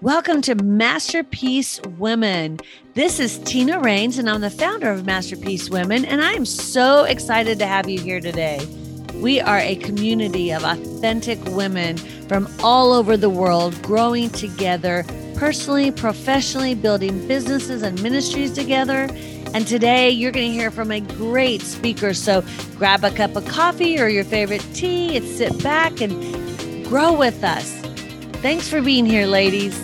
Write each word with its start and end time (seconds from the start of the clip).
Welcome 0.00 0.42
to 0.42 0.54
Masterpiece 0.54 1.80
Women. 1.98 2.60
This 2.94 3.18
is 3.18 3.40
Tina 3.40 3.80
Rains, 3.80 4.16
and 4.16 4.30
I'm 4.30 4.42
the 4.42 4.48
founder 4.48 4.92
of 4.92 5.04
Masterpiece 5.04 5.70
Women, 5.70 6.04
and 6.04 6.22
I 6.22 6.34
am 6.34 6.44
so 6.44 7.02
excited 7.02 7.58
to 7.58 7.66
have 7.66 7.88
you 7.88 7.98
here 7.98 8.20
today. 8.20 8.64
We 9.14 9.40
are 9.40 9.58
a 9.58 9.74
community 9.74 10.52
of 10.52 10.62
authentic 10.62 11.44
women 11.46 11.96
from 12.28 12.48
all 12.62 12.92
over 12.92 13.16
the 13.16 13.28
world 13.28 13.82
growing 13.82 14.30
together 14.30 15.04
personally, 15.34 15.90
professionally, 15.90 16.76
building 16.76 17.26
businesses 17.26 17.82
and 17.82 18.00
ministries 18.00 18.52
together. 18.52 19.08
And 19.52 19.66
today 19.66 20.10
you're 20.10 20.30
going 20.30 20.52
to 20.52 20.52
hear 20.52 20.70
from 20.70 20.92
a 20.92 21.00
great 21.00 21.60
speaker. 21.62 22.14
So 22.14 22.44
grab 22.76 23.02
a 23.02 23.10
cup 23.10 23.34
of 23.34 23.44
coffee 23.48 23.98
or 23.98 24.06
your 24.06 24.24
favorite 24.24 24.64
tea 24.74 25.16
and 25.16 25.26
sit 25.26 25.60
back 25.60 26.00
and 26.00 26.86
grow 26.86 27.18
with 27.18 27.42
us. 27.42 27.77
Thanks 28.40 28.68
for 28.68 28.80
being 28.80 29.04
here, 29.04 29.26
ladies. 29.26 29.76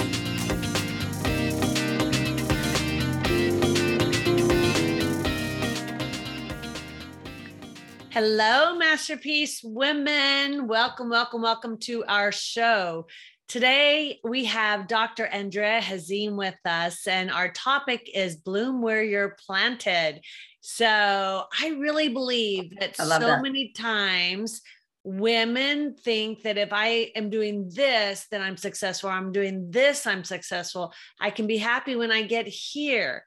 Hello, 8.10 8.76
Masterpiece 8.76 9.60
Women. 9.64 10.68
Welcome, 10.68 11.10
welcome, 11.10 11.42
welcome 11.42 11.78
to 11.78 12.04
our 12.04 12.30
show. 12.30 13.08
Today 13.48 14.20
we 14.22 14.44
have 14.44 14.86
Dr. 14.86 15.26
Andrea 15.26 15.80
Hazim 15.80 16.36
with 16.36 16.54
us, 16.64 17.08
and 17.08 17.32
our 17.32 17.48
topic 17.48 18.08
is 18.14 18.36
Bloom 18.36 18.80
Where 18.80 19.02
You're 19.02 19.36
Planted. 19.44 20.20
So 20.60 20.86
I 20.86 21.68
really 21.70 22.08
believe 22.08 22.78
that 22.78 22.96
so 22.96 23.08
that. 23.08 23.42
many 23.42 23.72
times 23.72 24.62
women 25.04 25.94
think 25.94 26.42
that 26.42 26.56
if 26.56 26.72
I 26.72 27.10
am 27.14 27.28
doing 27.28 27.70
this, 27.72 28.26
then 28.30 28.40
I'm 28.40 28.56
successful. 28.56 29.10
I'm 29.10 29.32
doing 29.32 29.70
this, 29.70 30.06
I'm 30.06 30.24
successful. 30.24 30.92
I 31.20 31.30
can 31.30 31.46
be 31.46 31.58
happy 31.58 31.94
when 31.94 32.10
I 32.10 32.22
get 32.22 32.46
here. 32.46 33.24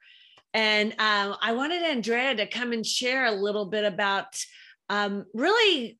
And 0.52 0.92
um, 0.98 1.36
I 1.40 1.52
wanted 1.52 1.82
Andrea 1.82 2.34
to 2.34 2.46
come 2.46 2.72
and 2.72 2.84
share 2.84 3.26
a 3.26 3.32
little 3.32 3.66
bit 3.66 3.84
about 3.84 4.26
um, 4.88 5.24
really 5.32 5.98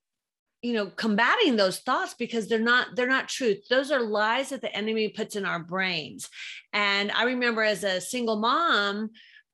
you 0.63 0.73
know 0.73 0.87
combating 0.87 1.55
those 1.55 1.79
thoughts 1.79 2.15
because 2.19 2.49
they're 2.49 2.59
not 2.59 2.89
they're 2.97 3.07
not 3.07 3.29
truth 3.29 3.59
those 3.71 3.93
are 3.93 4.01
lies 4.01 4.49
that 4.49 4.61
the 4.61 4.75
enemy 4.77 5.09
puts 5.09 5.37
in 5.37 5.45
our 5.45 5.61
brains 5.63 6.29
and 6.73 7.13
i 7.13 7.23
remember 7.23 7.63
as 7.63 7.85
a 7.85 8.01
single 8.01 8.41
mom 8.41 9.09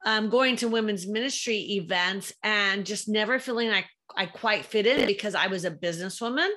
um, 0.06 0.30
going 0.30 0.56
to 0.56 0.68
women's 0.68 1.06
ministry 1.06 1.58
events 1.72 2.32
and 2.42 2.86
just 2.86 3.06
never 3.06 3.38
feeling 3.38 3.68
like 3.68 3.86
i 4.16 4.26
quite 4.26 4.64
fit 4.64 4.86
in 4.86 5.06
because 5.06 5.34
i 5.34 5.46
was 5.46 5.64
a 5.64 5.70
businesswoman 5.70 6.50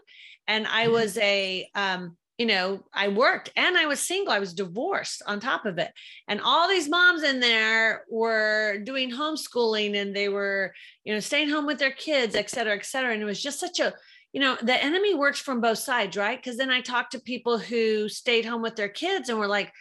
and 0.47 0.67
i 0.67 0.83
mm-hmm. 0.83 0.93
was 0.93 1.17
a 1.17 1.67
um, 1.75 2.17
you 2.37 2.45
know, 2.45 2.83
I 2.93 3.07
worked 3.07 3.49
and 3.55 3.75
I 3.77 3.87
was 3.87 3.99
single. 3.99 4.31
I 4.31 4.39
was 4.39 4.53
divorced 4.53 5.23
on 5.25 5.39
top 5.39 5.65
of 5.65 5.79
it. 5.79 5.91
And 6.27 6.39
all 6.39 6.69
these 6.69 6.87
moms 6.87 7.23
in 7.23 7.39
there 7.39 8.03
were 8.09 8.77
doing 8.83 9.11
homeschooling 9.11 9.99
and 9.99 10.15
they 10.15 10.29
were, 10.29 10.73
you 11.03 11.13
know, 11.13 11.19
staying 11.19 11.49
home 11.49 11.65
with 11.65 11.79
their 11.79 11.91
kids, 11.91 12.35
et 12.35 12.49
cetera, 12.49 12.75
et 12.75 12.85
cetera. 12.85 13.13
And 13.13 13.23
it 13.23 13.25
was 13.25 13.41
just 13.41 13.59
such 13.59 13.79
a, 13.79 13.91
you 14.33 14.39
know, 14.39 14.55
the 14.61 14.83
enemy 14.83 15.15
works 15.15 15.39
from 15.39 15.61
both 15.61 15.79
sides, 15.79 16.15
right? 16.15 16.37
Because 16.37 16.57
then 16.57 16.69
I 16.69 16.81
talked 16.81 17.13
to 17.13 17.19
people 17.19 17.57
who 17.57 18.07
stayed 18.07 18.45
home 18.45 18.61
with 18.61 18.75
their 18.75 18.89
kids 18.89 19.29
and 19.29 19.39
were 19.39 19.47
like, 19.47 19.73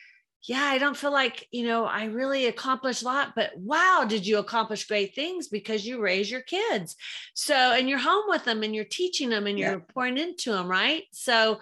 yeah, 0.47 0.63
I 0.63 0.79
don't 0.79 0.97
feel 0.97 1.11
like, 1.11 1.49
you 1.51 1.67
know, 1.67 1.85
I 1.87 2.05
really 2.05 2.47
accomplished 2.47 3.03
a 3.03 3.07
lot, 3.07 3.33
but 3.35 3.51
wow, 3.57 4.05
did 4.09 4.25
you 4.25 4.39
accomplish 4.39 4.87
great 4.87 5.15
things 5.15 5.49
because 5.49 5.85
you 5.85 6.01
raise 6.01 6.31
your 6.31 6.41
kids. 6.41 6.95
So, 7.35 7.55
and 7.55 7.89
you're 7.89 7.99
home 7.99 8.25
with 8.29 8.45
them 8.45 8.63
and 8.63 8.75
you're 8.75 8.85
teaching 8.85 9.29
them 9.29 9.49
and 9.49 9.59
you're 9.59 9.81
pouring 9.81 10.19
into 10.19 10.53
them, 10.53 10.69
right? 10.69 11.03
So, 11.11 11.61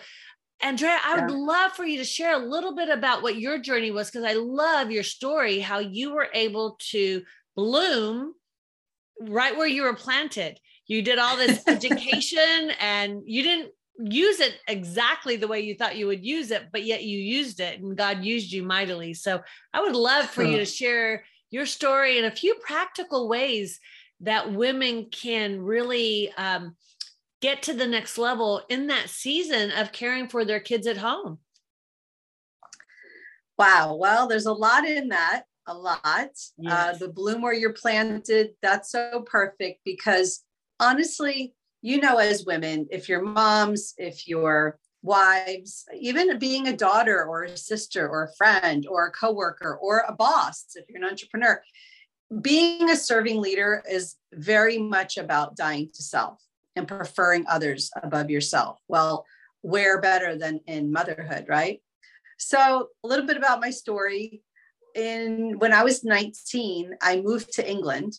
Andrea, 0.60 0.98
I 1.02 1.20
would 1.20 1.30
love 1.30 1.72
for 1.72 1.84
you 1.84 1.98
to 1.98 2.04
share 2.04 2.34
a 2.34 2.46
little 2.46 2.74
bit 2.74 2.90
about 2.90 3.22
what 3.22 3.36
your 3.36 3.58
journey 3.58 3.90
was 3.90 4.10
because 4.10 4.24
I 4.24 4.34
love 4.34 4.90
your 4.90 5.02
story, 5.02 5.60
how 5.60 5.78
you 5.78 6.14
were 6.14 6.28
able 6.34 6.76
to 6.90 7.22
bloom 7.56 8.34
right 9.20 9.56
where 9.56 9.66
you 9.66 9.82
were 9.82 9.94
planted. 9.94 10.58
You 10.86 11.02
did 11.02 11.18
all 11.18 11.36
this 11.36 11.62
education 11.66 12.70
and 12.80 13.22
you 13.24 13.42
didn't 13.42 13.72
use 13.98 14.40
it 14.40 14.54
exactly 14.66 15.36
the 15.36 15.48
way 15.48 15.60
you 15.60 15.74
thought 15.74 15.96
you 15.96 16.06
would 16.06 16.24
use 16.24 16.50
it, 16.50 16.68
but 16.72 16.84
yet 16.84 17.04
you 17.04 17.18
used 17.18 17.60
it 17.60 17.80
and 17.80 17.96
God 17.96 18.24
used 18.24 18.52
you 18.52 18.62
mightily. 18.62 19.14
So 19.14 19.40
I 19.72 19.80
would 19.80 19.94
love 19.94 20.26
for 20.26 20.42
you 20.42 20.56
to 20.58 20.64
share 20.64 21.24
your 21.50 21.66
story 21.66 22.18
in 22.18 22.24
a 22.24 22.30
few 22.30 22.56
practical 22.56 23.28
ways 23.28 23.78
that 24.20 24.52
women 24.52 25.06
can 25.10 25.62
really 25.62 26.32
um, 26.36 26.74
get 27.40 27.62
to 27.62 27.74
the 27.74 27.86
next 27.86 28.16
level 28.18 28.62
in 28.68 28.86
that 28.86 29.10
season 29.10 29.70
of 29.72 29.92
caring 29.92 30.28
for 30.28 30.44
their 30.44 30.60
kids 30.60 30.86
at 30.86 30.96
home? 30.96 31.38
Wow. 33.58 33.96
Well, 33.96 34.26
there's 34.26 34.46
a 34.46 34.52
lot 34.52 34.86
in 34.86 35.08
that, 35.10 35.44
a 35.66 35.74
lot. 35.74 36.00
Uh, 36.04 36.26
yes. 36.56 36.72
Uh, 36.72 36.92
the 36.98 37.12
bloom 37.12 37.42
where 37.42 37.52
you're 37.52 37.74
planted, 37.74 38.52
that's 38.62 38.90
so 38.90 39.22
perfect 39.26 39.80
because 39.84 40.42
honestly, 40.80 41.54
you 41.84 42.00
know, 42.00 42.16
as 42.16 42.46
women, 42.46 42.88
if 42.90 43.10
you're 43.10 43.22
moms, 43.22 43.92
if 43.98 44.26
you're 44.26 44.78
wives, 45.02 45.84
even 45.94 46.38
being 46.38 46.66
a 46.66 46.74
daughter 46.74 47.22
or 47.26 47.42
a 47.42 47.58
sister 47.58 48.08
or 48.08 48.24
a 48.24 48.34
friend 48.36 48.86
or 48.88 49.04
a 49.04 49.10
coworker 49.10 49.76
or 49.76 50.02
a 50.08 50.14
boss, 50.14 50.64
if 50.76 50.86
you're 50.88 51.04
an 51.04 51.10
entrepreneur, 51.10 51.62
being 52.40 52.88
a 52.88 52.96
serving 52.96 53.38
leader 53.38 53.84
is 53.86 54.16
very 54.32 54.78
much 54.78 55.18
about 55.18 55.56
dying 55.56 55.90
to 55.92 56.02
self 56.02 56.42
and 56.74 56.88
preferring 56.88 57.44
others 57.48 57.90
above 58.02 58.30
yourself. 58.30 58.78
Well, 58.88 59.26
where 59.60 60.00
better 60.00 60.38
than 60.38 60.60
in 60.66 60.90
motherhood, 60.90 61.44
right? 61.50 61.82
So, 62.38 62.88
a 63.04 63.06
little 63.06 63.26
bit 63.26 63.36
about 63.36 63.60
my 63.60 63.68
story. 63.68 64.40
In 64.94 65.58
when 65.58 65.74
I 65.74 65.84
was 65.84 66.02
19, 66.02 66.94
I 67.02 67.20
moved 67.20 67.52
to 67.54 67.70
England 67.70 68.14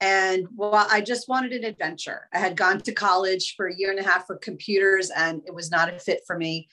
and 0.00 0.46
well, 0.54 0.86
I 0.90 1.00
just 1.02 1.28
wanted 1.28 1.52
an 1.52 1.64
adventure. 1.64 2.28
I 2.32 2.38
had 2.38 2.56
gone 2.56 2.80
to 2.80 2.92
college 2.92 3.54
for 3.54 3.66
a 3.66 3.74
year 3.74 3.90
and 3.90 3.98
a 3.98 4.02
half 4.02 4.26
for 4.26 4.36
computers 4.36 5.10
and 5.10 5.42
it 5.46 5.54
was 5.54 5.70
not 5.70 5.92
a 5.92 5.98
fit 5.98 6.22
for 6.26 6.36
me. 6.38 6.68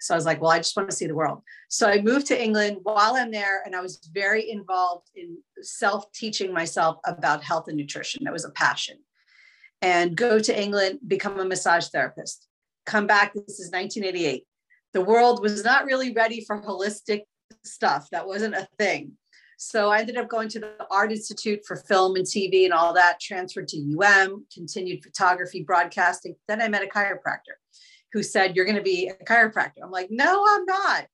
So 0.00 0.14
I 0.14 0.16
was 0.16 0.24
like, 0.24 0.40
well, 0.40 0.50
I 0.50 0.58
just 0.58 0.74
want 0.76 0.88
to 0.88 0.96
see 0.96 1.06
the 1.06 1.14
world. 1.14 1.42
So 1.68 1.86
I 1.86 2.00
moved 2.00 2.26
to 2.28 2.42
England 2.42 2.78
while 2.84 3.16
I'm 3.16 3.30
there 3.30 3.62
and 3.66 3.76
I 3.76 3.82
was 3.82 4.00
very 4.12 4.50
involved 4.50 5.10
in 5.14 5.36
self 5.60 6.10
teaching 6.12 6.54
myself 6.54 6.96
about 7.04 7.44
health 7.44 7.68
and 7.68 7.76
nutrition. 7.76 8.24
That 8.24 8.32
was 8.32 8.46
a 8.46 8.50
passion 8.50 8.96
and 9.82 10.16
go 10.16 10.38
to 10.38 10.58
England, 10.60 11.00
become 11.06 11.38
a 11.38 11.44
massage 11.44 11.88
therapist. 11.88 12.46
Come 12.86 13.06
back, 13.06 13.34
this 13.34 13.60
is 13.60 13.70
1988. 13.72 14.44
The 14.94 15.00
world 15.02 15.42
was 15.42 15.64
not 15.64 15.84
really 15.84 16.12
ready 16.12 16.44
for 16.46 16.60
holistic 16.62 17.22
stuff. 17.62 18.08
That 18.10 18.26
wasn't 18.26 18.54
a 18.54 18.68
thing. 18.78 19.12
So 19.62 19.90
I 19.90 19.98
ended 19.98 20.16
up 20.16 20.30
going 20.30 20.48
to 20.48 20.58
the 20.58 20.72
Art 20.90 21.12
Institute 21.12 21.66
for 21.66 21.76
Film 21.76 22.16
and 22.16 22.24
TV 22.24 22.64
and 22.64 22.72
all 22.72 22.94
that, 22.94 23.20
transferred 23.20 23.68
to 23.68 23.98
UM, 24.02 24.46
continued 24.50 25.04
photography, 25.04 25.62
broadcasting. 25.62 26.34
Then 26.48 26.62
I 26.62 26.68
met 26.68 26.82
a 26.82 26.86
chiropractor 26.86 27.58
who 28.14 28.22
said, 28.22 28.56
You're 28.56 28.64
going 28.64 28.78
to 28.78 28.82
be 28.82 29.08
a 29.08 29.24
chiropractor. 29.26 29.82
I'm 29.84 29.90
like, 29.90 30.08
No, 30.10 30.46
I'm 30.48 30.64
not. 30.64 31.08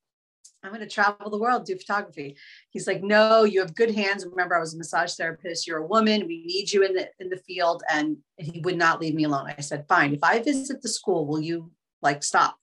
I'm 0.63 0.71
going 0.71 0.81
to 0.81 0.87
travel 0.87 1.29
the 1.29 1.39
world, 1.39 1.67
do 1.67 1.77
photography. 1.77 2.37
He's 2.71 2.87
like, 2.87 3.03
no, 3.03 3.45
you 3.45 3.61
have 3.61 3.77
good 3.77 3.95
hands. 3.95 4.27
Remember, 4.27 4.57
I 4.57 4.61
was 4.61 4.75
a 4.75 4.79
massage 4.79 5.15
therapist. 5.15 5.65
You're 5.65 5.79
a 5.79 5.87
woman. 5.87 6.27
We 6.27 6.45
need 6.45 6.73
you 6.73 6.83
in 6.83 6.95
the 6.95 7.09
in 7.21 7.29
the 7.29 7.37
field. 7.37 7.83
And 7.93 8.17
he 8.37 8.61
would 8.61 8.77
not 8.77 9.01
leave 9.01 9.15
me 9.15 9.25
alone. 9.25 9.53
I 9.57 9.61
said, 9.61 9.87
fine. 9.89 10.13
If 10.13 10.25
I 10.25 10.41
visit 10.41 10.83
the 10.83 10.89
school, 10.89 11.27
will 11.27 11.41
you 11.41 11.71
like 12.01 12.25
stop? 12.25 12.57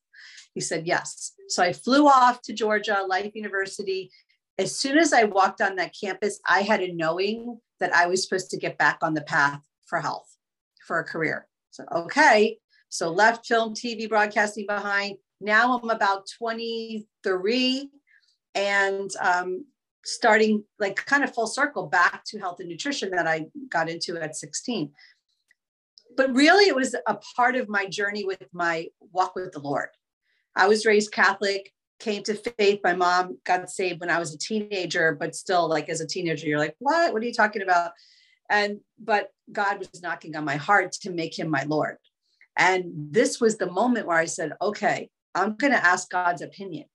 He 0.53 0.61
said, 0.61 0.87
yes. 0.87 1.33
So 1.49 1.63
I 1.63 1.73
flew 1.73 2.07
off 2.07 2.41
to 2.43 2.53
Georgia, 2.53 3.03
Life 3.07 3.31
University. 3.35 4.11
As 4.57 4.77
soon 4.77 4.97
as 4.97 5.13
I 5.13 5.23
walked 5.23 5.61
on 5.61 5.75
that 5.77 5.95
campus, 5.99 6.39
I 6.47 6.61
had 6.61 6.81
a 6.81 6.93
knowing 6.93 7.59
that 7.79 7.93
I 7.95 8.07
was 8.07 8.23
supposed 8.23 8.49
to 8.51 8.57
get 8.57 8.77
back 8.77 8.99
on 9.01 9.13
the 9.13 9.21
path 9.21 9.61
for 9.85 9.99
health, 9.99 10.37
for 10.85 10.99
a 10.99 11.03
career. 11.03 11.47
So, 11.71 11.85
okay. 11.91 12.57
So 12.89 13.11
left 13.11 13.47
film, 13.47 13.73
TV, 13.73 14.07
broadcasting 14.07 14.67
behind, 14.67 15.17
now 15.41 15.77
I'm 15.77 15.89
about 15.89 16.27
23 16.37 17.89
and 18.55 19.09
um, 19.19 19.65
starting 20.05 20.63
like 20.79 20.95
kind 20.95 21.23
of 21.23 21.33
full 21.33 21.47
circle 21.47 21.87
back 21.87 22.23
to 22.27 22.39
health 22.39 22.59
and 22.59 22.69
nutrition 22.69 23.11
that 23.11 23.27
I 23.27 23.47
got 23.69 23.89
into 23.89 24.17
at 24.17 24.35
16. 24.35 24.91
But 26.15 26.33
really, 26.33 26.67
it 26.67 26.75
was 26.75 26.95
a 27.07 27.17
part 27.35 27.55
of 27.55 27.67
my 27.67 27.87
journey 27.87 28.23
with 28.23 28.45
my 28.53 28.87
walk 29.11 29.35
with 29.35 29.51
the 29.51 29.59
Lord. 29.59 29.89
I 30.55 30.67
was 30.67 30.85
raised 30.85 31.11
Catholic, 31.11 31.73
came 32.03 32.21
to 32.23 32.35
faith. 32.35 32.81
My 32.83 32.93
mom 32.93 33.37
got 33.45 33.69
saved 33.69 34.01
when 34.01 34.09
I 34.09 34.19
was 34.19 34.33
a 34.33 34.37
teenager, 34.37 35.15
but 35.17 35.35
still, 35.35 35.69
like 35.69 35.87
as 35.89 36.01
a 36.01 36.07
teenager, 36.07 36.45
you're 36.45 36.59
like, 36.59 36.75
what? 36.79 37.13
What 37.13 37.23
are 37.23 37.25
you 37.25 37.33
talking 37.33 37.61
about? 37.61 37.91
And, 38.49 38.81
but 39.01 39.29
God 39.51 39.79
was 39.79 40.03
knocking 40.03 40.35
on 40.35 40.43
my 40.43 40.57
heart 40.57 40.91
to 41.03 41.11
make 41.11 41.37
him 41.39 41.49
my 41.49 41.63
Lord. 41.63 41.97
And 42.57 42.83
this 43.11 43.39
was 43.39 43.57
the 43.57 43.71
moment 43.71 44.05
where 44.05 44.17
I 44.17 44.25
said, 44.25 44.51
okay, 44.61 45.09
I'm 45.33 45.55
going 45.55 45.73
to 45.73 45.83
ask 45.83 46.09
God's 46.09 46.41
opinion. 46.41 46.85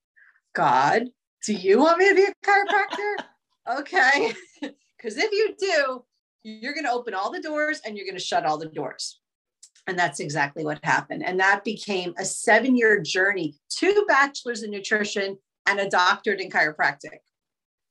God, 0.54 1.04
do 1.44 1.54
you 1.54 1.78
want 1.78 1.98
me 1.98 2.08
to 2.10 2.14
be 2.14 2.24
a 2.24 2.34
chiropractor? 2.46 3.78
okay. 3.80 4.32
Because 4.98 5.16
if 5.16 5.30
you 5.30 5.54
do, 5.60 6.04
you're 6.42 6.74
going 6.74 6.84
to 6.84 6.90
open 6.90 7.14
all 7.14 7.30
the 7.30 7.40
doors 7.40 7.80
and 7.86 7.96
you're 7.96 8.04
going 8.04 8.18
to 8.18 8.20
shut 8.20 8.44
all 8.44 8.58
the 8.58 8.66
doors. 8.66 9.20
And 9.88 9.98
that's 9.98 10.20
exactly 10.20 10.64
what 10.64 10.84
happened. 10.84 11.24
And 11.24 11.40
that 11.40 11.64
became 11.64 12.14
a 12.18 12.24
seven 12.24 12.76
year 12.76 13.00
journey, 13.00 13.56
two 13.70 14.04
bachelors 14.06 14.62
in 14.62 14.70
nutrition 14.70 15.38
and 15.66 15.80
a 15.80 15.88
doctorate 15.88 16.40
in 16.40 16.50
chiropractic. 16.50 17.18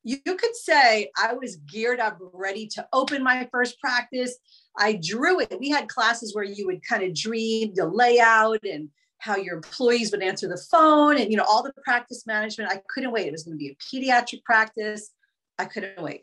You, 0.03 0.19
could 0.23 0.55
say 0.55 1.11
I 1.17 1.33
was 1.33 1.57
geared 1.57 1.99
up, 1.99 2.17
ready 2.31 2.65
to 2.67 2.87
open 2.93 3.23
my 3.23 3.49
first 3.51 3.77
practice. 3.81 4.37
I 4.77 5.01
drew 5.03 5.41
it. 5.41 5.57
We 5.59 5.69
had 5.69 5.89
classes 5.89 6.33
where 6.33 6.45
you 6.45 6.65
would 6.67 6.81
kind 6.87 7.03
of 7.03 7.13
dream 7.13 7.73
the 7.75 7.87
layout 7.87 8.63
and 8.63 8.87
how 9.17 9.35
your 9.35 9.55
employees 9.55 10.11
would 10.11 10.23
answer 10.23 10.47
the 10.47 10.63
phone 10.71 11.17
and 11.17 11.29
you 11.29 11.35
know 11.35 11.43
all 11.43 11.61
the 11.61 11.73
practice 11.83 12.25
management. 12.25 12.71
I 12.71 12.81
couldn't 12.87 13.11
wait. 13.11 13.27
It 13.27 13.31
was 13.31 13.43
going 13.43 13.57
to 13.57 13.59
be 13.59 13.69
a 13.69 13.75
pediatric 13.75 14.43
practice. 14.43 15.11
I 15.57 15.65
couldn't 15.65 16.01
wait. 16.01 16.21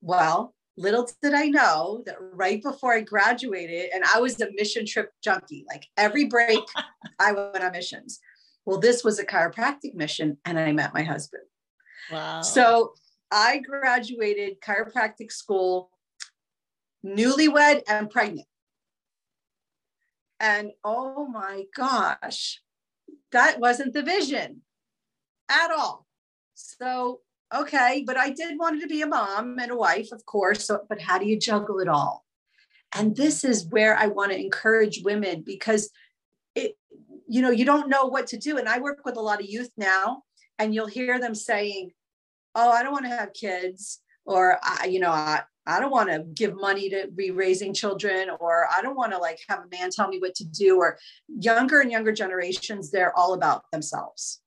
Well, 0.00 0.54
little 0.76 1.08
did 1.22 1.34
I 1.34 1.46
know 1.48 2.02
that 2.06 2.16
right 2.20 2.62
before 2.62 2.94
I 2.94 3.00
graduated, 3.00 3.90
and 3.92 4.04
I 4.04 4.20
was 4.20 4.40
a 4.40 4.48
mission 4.54 4.86
trip 4.86 5.10
junkie, 5.22 5.64
like 5.68 5.86
every 5.96 6.26
break 6.26 6.60
I 7.18 7.32
went 7.32 7.62
on 7.62 7.72
missions. 7.72 8.20
Well, 8.64 8.78
this 8.78 9.02
was 9.02 9.18
a 9.18 9.26
chiropractic 9.26 9.94
mission, 9.94 10.38
and 10.44 10.58
I 10.58 10.72
met 10.72 10.94
my 10.94 11.02
husband. 11.02 11.42
Wow. 12.10 12.42
So 12.42 12.94
I 13.30 13.58
graduated 13.58 14.60
chiropractic 14.60 15.32
school 15.32 15.90
newlywed 17.04 17.82
and 17.88 18.10
pregnant. 18.10 18.46
And 20.38 20.72
oh 20.84 21.26
my 21.26 21.64
gosh, 21.76 22.60
that 23.30 23.60
wasn't 23.60 23.94
the 23.94 24.02
vision 24.02 24.62
at 25.48 25.70
all. 25.70 26.06
So, 26.54 27.20
okay, 27.54 28.04
but 28.06 28.16
I 28.16 28.30
did 28.30 28.58
want 28.58 28.80
to 28.80 28.86
be 28.86 29.02
a 29.02 29.06
mom 29.06 29.58
and 29.58 29.70
a 29.70 29.76
wife, 29.76 30.12
of 30.12 30.24
course. 30.26 30.66
So, 30.66 30.80
but 30.88 31.00
how 31.00 31.18
do 31.18 31.26
you 31.26 31.38
juggle 31.38 31.78
it 31.80 31.88
all? 31.88 32.24
And 32.94 33.16
this 33.16 33.44
is 33.44 33.66
where 33.66 33.96
I 33.96 34.06
want 34.06 34.32
to 34.32 34.40
encourage 34.40 35.02
women 35.02 35.42
because 35.42 35.90
it, 36.54 36.76
you 37.26 37.40
know, 37.40 37.50
you 37.50 37.64
don't 37.64 37.88
know 37.88 38.06
what 38.06 38.26
to 38.28 38.36
do. 38.36 38.58
And 38.58 38.68
I 38.68 38.78
work 38.78 39.00
with 39.04 39.16
a 39.16 39.20
lot 39.20 39.40
of 39.40 39.46
youth 39.48 39.70
now, 39.76 40.22
and 40.58 40.74
you'll 40.74 40.86
hear 40.86 41.18
them 41.18 41.34
saying, 41.34 41.92
Oh, 42.54 42.70
I 42.70 42.82
don't 42.82 42.92
want 42.92 43.06
to 43.06 43.16
have 43.16 43.32
kids, 43.32 44.00
or, 44.26 44.58
you 44.86 45.00
know, 45.00 45.10
I, 45.10 45.40
I 45.66 45.80
don't 45.80 45.90
want 45.90 46.10
to 46.10 46.24
give 46.34 46.54
money 46.54 46.90
to 46.90 47.08
be 47.14 47.30
raising 47.30 47.72
children, 47.72 48.28
or 48.40 48.66
I 48.70 48.82
don't 48.82 48.96
want 48.96 49.12
to 49.12 49.18
like 49.18 49.38
have 49.48 49.60
a 49.60 49.76
man 49.76 49.90
tell 49.90 50.08
me 50.08 50.18
what 50.18 50.34
to 50.34 50.44
do, 50.44 50.76
or 50.76 50.98
younger 51.28 51.80
and 51.80 51.90
younger 51.90 52.12
generations, 52.12 52.90
they're 52.90 53.16
all 53.16 53.32
about 53.32 53.64
themselves. 53.72 54.42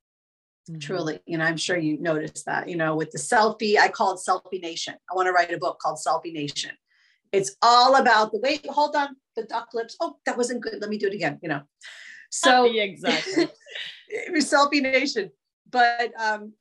Mm-hmm. 0.70 0.80
Truly. 0.80 1.20
You 1.26 1.38
know, 1.38 1.46
I'm 1.46 1.58
sure 1.58 1.78
you 1.78 2.00
noticed 2.00 2.46
that, 2.46 2.68
you 2.68 2.76
know, 2.76 2.96
with 2.96 3.12
the 3.12 3.20
selfie, 3.20 3.78
I 3.78 3.90
call 3.90 4.14
it 4.14 4.20
Selfie 4.28 4.62
Nation. 4.62 4.96
I 5.10 5.16
want 5.16 5.28
to 5.28 5.32
write 5.32 5.54
a 5.54 5.58
book 5.58 5.80
called 5.80 6.00
Selfie 6.06 6.34
Nation. 6.34 6.72
It's 7.32 7.56
all 7.62 7.96
about 7.98 8.32
the 8.32 8.40
wait, 8.40 8.66
hold 8.68 8.96
on, 8.96 9.16
the 9.36 9.44
duck 9.44 9.70
lips. 9.74 9.96
Oh, 10.00 10.18
that 10.26 10.38
wasn't 10.38 10.62
good. 10.62 10.80
Let 10.80 10.90
me 10.90 10.98
do 10.98 11.08
it 11.08 11.14
again, 11.14 11.40
you 11.44 11.50
know. 11.50 11.62
So 12.32 12.66
exactly. 12.76 13.48
it 14.08 14.34
was 14.34 14.46
Selfie 14.52 14.82
Nation. 14.82 15.32
But 15.70 16.12
um, 16.20 16.54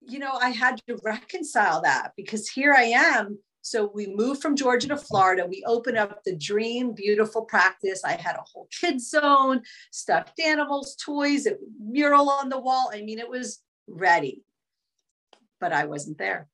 you 0.00 0.18
know, 0.18 0.32
I 0.32 0.50
had 0.50 0.80
to 0.86 0.98
reconcile 1.02 1.82
that 1.82 2.12
because 2.16 2.48
here 2.48 2.74
I 2.74 2.84
am 2.84 3.38
so 3.62 3.90
we 3.94 4.08
moved 4.08 4.42
from 4.42 4.56
Georgia 4.56 4.88
to 4.88 4.96
Florida. 4.96 5.46
We 5.46 5.62
opened 5.64 5.96
up 5.96 6.24
the 6.24 6.36
dream, 6.36 6.92
beautiful 6.92 7.42
practice. 7.44 8.02
I 8.04 8.12
had 8.12 8.34
a 8.34 8.44
whole 8.44 8.68
kids 8.70 9.08
zone, 9.08 9.62
stuffed 9.92 10.40
animals, 10.40 10.96
toys, 10.96 11.46
a 11.46 11.54
mural 11.80 12.28
on 12.28 12.48
the 12.48 12.58
wall. 12.58 12.90
I 12.92 13.02
mean, 13.02 13.20
it 13.20 13.30
was 13.30 13.60
ready, 13.86 14.42
but 15.60 15.72
I 15.72 15.84
wasn't 15.84 16.18
there 16.18 16.48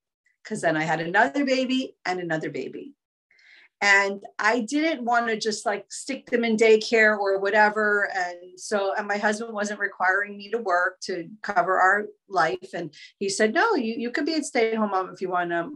because 0.44 0.60
then 0.60 0.76
I 0.76 0.82
had 0.82 1.00
another 1.00 1.46
baby 1.46 1.96
and 2.04 2.20
another 2.20 2.50
baby. 2.50 2.92
And 3.80 4.22
I 4.38 4.60
didn't 4.60 5.04
want 5.04 5.28
to 5.28 5.38
just 5.38 5.64
like 5.64 5.90
stick 5.90 6.26
them 6.26 6.44
in 6.44 6.56
daycare 6.56 7.16
or 7.16 7.38
whatever. 7.38 8.10
And 8.14 8.58
so, 8.58 8.92
and 8.98 9.06
my 9.06 9.18
husband 9.18 9.54
wasn't 9.54 9.80
requiring 9.80 10.36
me 10.36 10.50
to 10.50 10.58
work 10.58 11.00
to 11.02 11.28
cover 11.42 11.78
our 11.78 12.06
life. 12.28 12.70
And 12.74 12.92
he 13.18 13.28
said, 13.28 13.54
no, 13.54 13.76
you, 13.76 13.94
you 13.96 14.10
could 14.10 14.26
be 14.26 14.34
a 14.34 14.42
stay 14.42 14.72
at 14.72 14.78
home 14.78 14.90
mom 14.90 15.10
if 15.14 15.20
you 15.22 15.30
want 15.30 15.50
to 15.50 15.70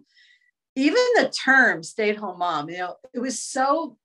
even 0.74 1.04
the 1.16 1.32
term 1.44 1.82
stay 1.82 2.10
at 2.10 2.16
home 2.16 2.38
mom, 2.38 2.70
you 2.70 2.78
know, 2.78 2.96
it 3.12 3.20
was 3.20 3.40
so, 3.40 3.96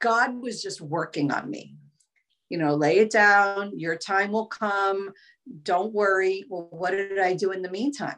God 0.00 0.40
was 0.40 0.62
just 0.62 0.80
working 0.80 1.30
on 1.30 1.50
me. 1.50 1.76
You 2.48 2.58
know, 2.58 2.74
lay 2.74 2.98
it 2.98 3.10
down, 3.10 3.78
your 3.78 3.96
time 3.96 4.32
will 4.32 4.46
come. 4.46 5.12
Don't 5.62 5.92
worry. 5.92 6.44
Well, 6.48 6.68
what 6.70 6.92
did 6.92 7.18
I 7.18 7.34
do 7.34 7.50
in 7.52 7.62
the 7.62 7.70
meantime? 7.70 8.16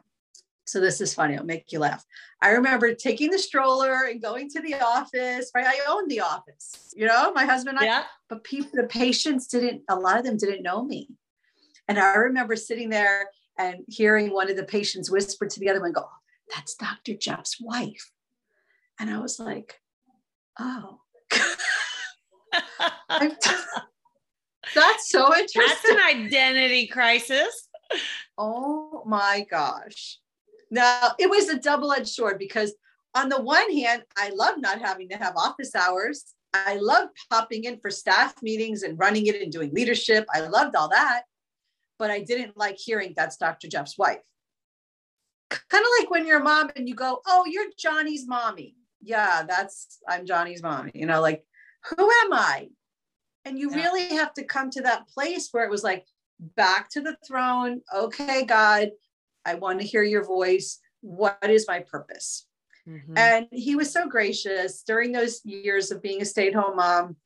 So 0.66 0.78
this 0.78 1.00
is 1.00 1.12
funny. 1.12 1.34
It'll 1.34 1.46
make 1.46 1.72
you 1.72 1.80
laugh. 1.80 2.04
I 2.40 2.50
remember 2.50 2.94
taking 2.94 3.30
the 3.30 3.38
stroller 3.40 4.04
and 4.04 4.22
going 4.22 4.48
to 4.50 4.60
the 4.60 4.74
office. 4.74 5.50
Right, 5.52 5.66
I 5.66 5.80
owned 5.88 6.08
the 6.08 6.20
office. 6.20 6.94
You 6.96 7.06
know, 7.06 7.32
my 7.32 7.44
husband. 7.44 7.78
And 7.78 7.86
yeah. 7.86 8.02
I, 8.04 8.06
but 8.28 8.44
people, 8.44 8.70
the 8.74 8.86
patients 8.86 9.48
didn't. 9.48 9.82
A 9.88 9.96
lot 9.96 10.18
of 10.18 10.24
them 10.24 10.36
didn't 10.36 10.62
know 10.62 10.84
me, 10.84 11.08
and 11.88 11.98
I 11.98 12.14
remember 12.14 12.54
sitting 12.54 12.88
there 12.88 13.30
and 13.58 13.78
hearing 13.88 14.32
one 14.32 14.48
of 14.48 14.56
the 14.56 14.62
patients 14.62 15.10
whisper 15.10 15.46
to 15.48 15.58
the 15.58 15.68
other 15.68 15.80
one, 15.80 15.90
"Go, 15.90 16.08
that's 16.54 16.74
Dr. 16.74 17.14
Jeff's 17.14 17.60
wife. 17.60 18.10
And 18.98 19.10
I 19.10 19.18
was 19.18 19.38
like, 19.38 19.80
oh. 20.58 21.00
that's 24.74 25.10
so 25.10 25.34
interesting. 25.36 25.62
That's 25.66 25.88
an 25.88 25.98
identity 25.98 26.86
crisis. 26.86 27.68
Oh 28.36 29.02
my 29.06 29.46
gosh. 29.50 30.18
Now, 30.70 31.12
it 31.18 31.28
was 31.28 31.48
a 31.48 31.58
double 31.58 31.92
edged 31.92 32.08
sword 32.08 32.38
because, 32.38 32.74
on 33.14 33.28
the 33.28 33.40
one 33.40 33.72
hand, 33.72 34.04
I 34.16 34.30
love 34.30 34.54
not 34.58 34.80
having 34.80 35.08
to 35.08 35.16
have 35.16 35.36
office 35.36 35.74
hours. 35.74 36.24
I 36.54 36.76
love 36.76 37.08
popping 37.30 37.64
in 37.64 37.78
for 37.80 37.90
staff 37.90 38.34
meetings 38.42 38.82
and 38.82 38.98
running 38.98 39.26
it 39.26 39.40
and 39.40 39.50
doing 39.50 39.72
leadership. 39.72 40.26
I 40.32 40.40
loved 40.40 40.76
all 40.76 40.88
that. 40.90 41.22
But 41.98 42.10
I 42.10 42.20
didn't 42.20 42.56
like 42.56 42.76
hearing 42.78 43.14
that's 43.16 43.36
Dr. 43.36 43.68
Jeff's 43.68 43.98
wife 43.98 44.20
kind 45.50 45.84
of 45.84 45.90
like 45.98 46.10
when 46.10 46.26
you're 46.26 46.40
a 46.40 46.44
mom 46.44 46.70
and 46.76 46.88
you 46.88 46.94
go, 46.94 47.20
Oh, 47.26 47.44
you're 47.46 47.66
Johnny's 47.78 48.26
mommy. 48.26 48.76
Yeah, 49.02 49.44
that's, 49.48 49.98
I'm 50.08 50.26
Johnny's 50.26 50.62
mommy. 50.62 50.92
You 50.94 51.06
know, 51.06 51.20
like, 51.20 51.44
who 51.86 52.10
am 52.24 52.32
I? 52.32 52.68
And 53.44 53.58
you 53.58 53.70
yeah. 53.70 53.76
really 53.76 54.08
have 54.16 54.34
to 54.34 54.44
come 54.44 54.70
to 54.70 54.82
that 54.82 55.08
place 55.08 55.48
where 55.52 55.64
it 55.64 55.70
was 55.70 55.82
like, 55.82 56.04
back 56.56 56.88
to 56.90 57.00
the 57.00 57.16
throne. 57.26 57.80
Okay, 57.94 58.44
God, 58.44 58.90
I 59.44 59.54
want 59.54 59.80
to 59.80 59.86
hear 59.86 60.02
your 60.02 60.24
voice. 60.24 60.78
What 61.00 61.38
is 61.48 61.66
my 61.68 61.80
purpose? 61.80 62.46
Mm-hmm. 62.88 63.16
And 63.16 63.46
he 63.52 63.76
was 63.76 63.92
so 63.92 64.08
gracious 64.08 64.82
during 64.82 65.12
those 65.12 65.40
years 65.44 65.90
of 65.90 66.02
being 66.02 66.22
a 66.22 66.24
stay 66.24 66.48
at 66.48 66.54
home 66.54 66.76
mom. 66.76 67.16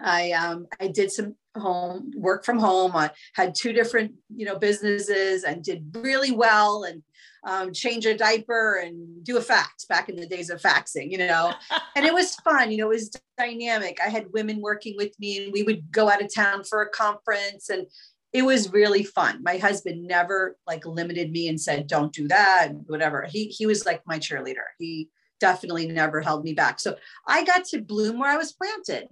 I 0.00 0.32
um, 0.32 0.66
I 0.80 0.88
did 0.88 1.10
some 1.10 1.34
home 1.56 2.12
work 2.16 2.44
from 2.44 2.58
home. 2.58 2.92
I 2.94 3.10
had 3.34 3.54
two 3.54 3.72
different 3.72 4.12
you 4.34 4.46
know 4.46 4.58
businesses 4.58 5.44
and 5.44 5.62
did 5.62 5.94
really 5.94 6.32
well 6.32 6.84
and 6.84 7.02
um, 7.44 7.72
change 7.72 8.06
a 8.06 8.16
diaper 8.16 8.80
and 8.84 9.24
do 9.24 9.36
a 9.36 9.40
fax 9.40 9.84
back 9.84 10.08
in 10.08 10.16
the 10.16 10.26
days 10.26 10.50
of 10.50 10.60
faxing, 10.60 11.10
you 11.10 11.18
know. 11.18 11.52
and 11.96 12.06
it 12.06 12.14
was 12.14 12.36
fun, 12.36 12.70
you 12.70 12.78
know, 12.78 12.86
it 12.86 12.94
was 12.94 13.16
dynamic. 13.36 13.98
I 14.04 14.08
had 14.08 14.32
women 14.32 14.60
working 14.60 14.94
with 14.96 15.18
me 15.18 15.44
and 15.44 15.52
we 15.52 15.62
would 15.62 15.90
go 15.90 16.08
out 16.08 16.22
of 16.22 16.32
town 16.32 16.64
for 16.64 16.82
a 16.82 16.88
conference 16.90 17.68
and 17.68 17.86
it 18.32 18.42
was 18.42 18.72
really 18.72 19.02
fun. 19.02 19.42
My 19.42 19.58
husband 19.58 20.06
never 20.06 20.56
like 20.66 20.86
limited 20.86 21.32
me 21.32 21.48
and 21.48 21.60
said, 21.60 21.86
don't 21.86 22.12
do 22.12 22.28
that, 22.28 22.72
whatever. 22.86 23.26
He 23.28 23.46
he 23.46 23.66
was 23.66 23.84
like 23.84 24.02
my 24.06 24.18
cheerleader. 24.18 24.72
He 24.78 25.10
definitely 25.38 25.88
never 25.88 26.20
held 26.20 26.44
me 26.44 26.54
back. 26.54 26.80
So 26.80 26.96
I 27.26 27.44
got 27.44 27.64
to 27.66 27.82
bloom 27.82 28.18
where 28.18 28.30
I 28.30 28.36
was 28.36 28.52
planted. 28.52 29.08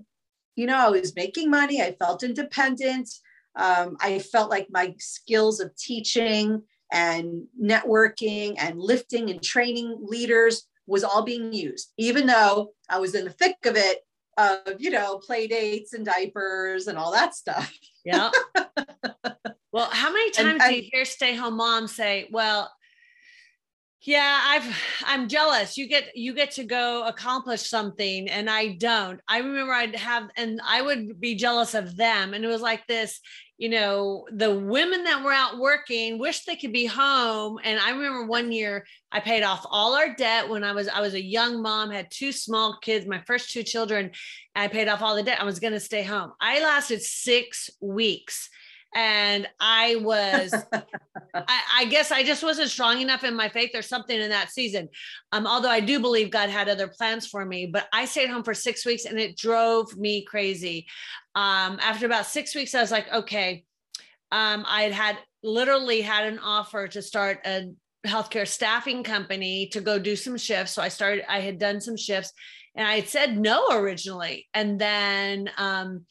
You 0.56 0.66
know, 0.66 0.78
I 0.78 0.88
was 0.88 1.16
making 1.16 1.50
money, 1.50 1.82
I 1.82 1.96
felt 1.98 2.22
independent. 2.22 3.10
Um, 3.56 3.96
I 4.00 4.20
felt 4.20 4.48
like 4.48 4.68
my 4.70 4.94
skills 4.98 5.58
of 5.60 5.74
teaching 5.76 6.62
and 6.92 7.44
networking 7.60 8.56
and 8.58 8.78
lifting 8.78 9.30
and 9.30 9.42
training 9.42 9.98
leaders 10.00 10.66
was 10.86 11.04
all 11.04 11.22
being 11.22 11.52
used, 11.52 11.92
even 11.96 12.26
though 12.26 12.72
I 12.88 12.98
was 12.98 13.14
in 13.14 13.24
the 13.24 13.30
thick 13.30 13.56
of 13.64 13.76
it 13.76 14.00
of, 14.36 14.58
you 14.78 14.90
know, 14.90 15.18
play 15.18 15.46
dates 15.46 15.92
and 15.92 16.04
diapers 16.04 16.86
and 16.86 16.98
all 16.98 17.12
that 17.12 17.34
stuff. 17.34 17.72
Yeah. 18.04 18.30
well, 19.72 19.88
how 19.90 20.12
many 20.12 20.30
times 20.30 20.60
and, 20.62 20.70
do 20.70 20.76
you 20.76 20.88
hear 20.90 21.04
stay 21.04 21.34
home 21.34 21.56
moms 21.56 21.94
say, 21.94 22.28
well, 22.32 22.70
yeah 24.02 24.40
i've 24.44 24.76
i'm 25.06 25.28
jealous 25.28 25.76
you 25.76 25.86
get 25.86 26.16
you 26.16 26.34
get 26.34 26.50
to 26.50 26.64
go 26.64 27.06
accomplish 27.06 27.68
something 27.68 28.28
and 28.28 28.48
i 28.48 28.68
don't 28.68 29.20
i 29.28 29.38
remember 29.38 29.72
i'd 29.72 29.94
have 29.94 30.28
and 30.36 30.60
i 30.66 30.80
would 30.80 31.20
be 31.20 31.34
jealous 31.34 31.74
of 31.74 31.96
them 31.96 32.32
and 32.32 32.44
it 32.44 32.48
was 32.48 32.62
like 32.62 32.86
this 32.86 33.20
you 33.60 33.68
know, 33.68 34.26
the 34.32 34.54
women 34.54 35.04
that 35.04 35.22
were 35.22 35.34
out 35.34 35.58
working 35.58 36.18
wish 36.18 36.44
they 36.44 36.56
could 36.56 36.72
be 36.72 36.86
home. 36.86 37.58
And 37.62 37.78
I 37.78 37.90
remember 37.90 38.24
one 38.24 38.52
year 38.52 38.86
I 39.12 39.20
paid 39.20 39.42
off 39.42 39.66
all 39.68 39.94
our 39.94 40.14
debt 40.14 40.48
when 40.48 40.64
I 40.64 40.72
was 40.72 40.88
I 40.88 41.02
was 41.02 41.12
a 41.12 41.22
young 41.22 41.60
mom, 41.60 41.90
had 41.90 42.10
two 42.10 42.32
small 42.32 42.78
kids, 42.80 43.06
my 43.06 43.20
first 43.26 43.52
two 43.52 43.62
children. 43.62 44.12
I 44.54 44.68
paid 44.68 44.88
off 44.88 45.02
all 45.02 45.14
the 45.14 45.22
debt. 45.22 45.42
I 45.42 45.44
was 45.44 45.60
going 45.60 45.74
to 45.74 45.80
stay 45.80 46.02
home. 46.02 46.32
I 46.40 46.62
lasted 46.62 47.02
six 47.02 47.68
weeks 47.82 48.48
and 48.94 49.46
I 49.60 49.96
was, 49.96 50.52
I, 51.34 51.60
I, 51.74 51.84
guess 51.86 52.10
I 52.10 52.22
just 52.24 52.42
wasn't 52.42 52.70
strong 52.70 53.00
enough 53.00 53.22
in 53.22 53.36
my 53.36 53.48
faith 53.48 53.70
or 53.74 53.82
something 53.82 54.18
in 54.18 54.30
that 54.30 54.50
season. 54.50 54.88
Um, 55.32 55.46
although 55.46 55.70
I 55.70 55.80
do 55.80 56.00
believe 56.00 56.30
God 56.30 56.50
had 56.50 56.68
other 56.68 56.88
plans 56.88 57.26
for 57.26 57.44
me, 57.44 57.66
but 57.66 57.86
I 57.92 58.04
stayed 58.04 58.30
home 58.30 58.42
for 58.42 58.54
six 58.54 58.84
weeks 58.84 59.04
and 59.04 59.18
it 59.18 59.36
drove 59.36 59.96
me 59.96 60.24
crazy. 60.24 60.86
Um, 61.34 61.78
after 61.80 62.06
about 62.06 62.26
six 62.26 62.54
weeks, 62.54 62.74
I 62.74 62.80
was 62.80 62.90
like, 62.90 63.12
okay, 63.12 63.64
um, 64.32 64.64
I 64.66 64.82
had 64.82 64.92
had 64.92 65.18
literally 65.42 66.00
had 66.00 66.26
an 66.26 66.38
offer 66.38 66.88
to 66.88 67.02
start 67.02 67.40
a 67.46 67.70
healthcare 68.06 68.46
staffing 68.46 69.02
company 69.02 69.68
to 69.68 69.80
go 69.80 69.98
do 69.98 70.16
some 70.16 70.36
shifts. 70.36 70.72
So 70.72 70.82
I 70.82 70.88
started, 70.88 71.24
I 71.28 71.40
had 71.40 71.58
done 71.58 71.80
some 71.80 71.96
shifts 71.96 72.32
and 72.74 72.86
I 72.86 72.96
had 72.96 73.08
said 73.08 73.38
no 73.38 73.68
originally. 73.70 74.48
And 74.54 74.78
then 74.80 75.50
um, 75.56 76.06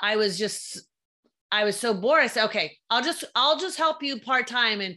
I 0.00 0.16
was 0.16 0.38
just, 0.38 0.82
I 1.52 1.64
was 1.64 1.78
so 1.78 1.94
bored. 1.94 2.22
I 2.22 2.26
said, 2.26 2.46
okay, 2.46 2.78
I'll 2.90 3.02
just, 3.02 3.22
I'll 3.36 3.58
just 3.58 3.78
help 3.78 4.02
you 4.02 4.18
part 4.18 4.46
time. 4.46 4.80
And 4.80 4.96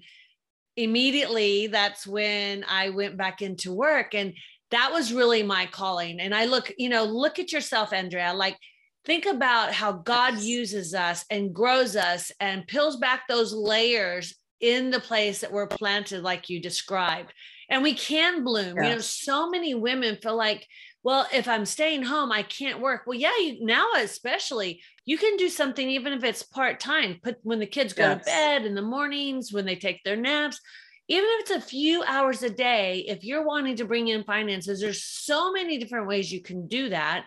immediately 0.77 1.67
that's 1.67 2.07
when 2.07 2.65
I 2.67 2.89
went 2.89 3.17
back 3.17 3.41
into 3.41 3.73
work. 3.73 4.15
And 4.15 4.33
that 4.71 4.91
was 4.91 5.13
really 5.13 5.43
my 5.43 5.67
calling. 5.67 6.19
And 6.19 6.33
I 6.33 6.45
look, 6.45 6.71
you 6.77 6.89
know, 6.89 7.03
look 7.03 7.37
at 7.37 7.51
yourself, 7.51 7.93
Andrea, 7.93 8.33
like, 8.33 8.57
think 9.05 9.27
about 9.27 9.71
how 9.71 9.91
God 9.91 10.39
uses 10.39 10.95
us 10.95 11.25
and 11.29 11.53
grows 11.53 11.95
us 11.95 12.31
and 12.39 12.65
peels 12.65 12.95
back 12.97 13.27
those 13.27 13.53
layers 13.53 14.33
in 14.61 14.89
the 14.89 14.99
place 14.99 15.41
that 15.41 15.51
we're 15.51 15.67
planted, 15.67 16.23
like 16.23 16.49
you 16.49 16.59
described. 16.59 17.31
And 17.69 17.83
we 17.83 17.93
can 17.93 18.43
bloom. 18.43 18.75
Yes. 18.77 18.85
You 18.85 18.95
know, 18.95 19.01
so 19.01 19.49
many 19.49 19.75
women 19.75 20.17
feel 20.23 20.35
like, 20.35 20.65
well, 21.03 21.27
if 21.31 21.47
I'm 21.47 21.65
staying 21.65 22.01
home, 22.03 22.31
I 22.31 22.41
can't 22.41 22.79
work. 22.79 23.03
Well, 23.05 23.17
yeah, 23.17 23.37
you, 23.39 23.63
now 23.63 23.85
especially, 23.97 24.81
you 25.05 25.17
can 25.17 25.37
do 25.37 25.49
something 25.49 25.89
even 25.89 26.13
if 26.13 26.23
it's 26.23 26.43
part 26.43 26.79
time. 26.79 27.19
Put 27.23 27.37
when 27.43 27.59
the 27.59 27.65
kids 27.67 27.93
go 27.93 28.03
yes. 28.03 28.19
to 28.19 28.25
bed 28.25 28.65
in 28.65 28.75
the 28.75 28.81
mornings, 28.81 29.53
when 29.53 29.65
they 29.65 29.75
take 29.75 30.03
their 30.03 30.15
naps, 30.15 30.59
even 31.07 31.25
if 31.25 31.41
it's 31.41 31.63
a 31.65 31.67
few 31.67 32.03
hours 32.03 32.41
a 32.43 32.49
day. 32.49 33.05
If 33.07 33.23
you're 33.23 33.45
wanting 33.45 33.75
to 33.77 33.85
bring 33.85 34.07
in 34.07 34.23
finances, 34.23 34.81
there's 34.81 35.03
so 35.03 35.51
many 35.51 35.77
different 35.77 36.07
ways 36.07 36.31
you 36.31 36.41
can 36.41 36.67
do 36.67 36.89
that. 36.89 37.25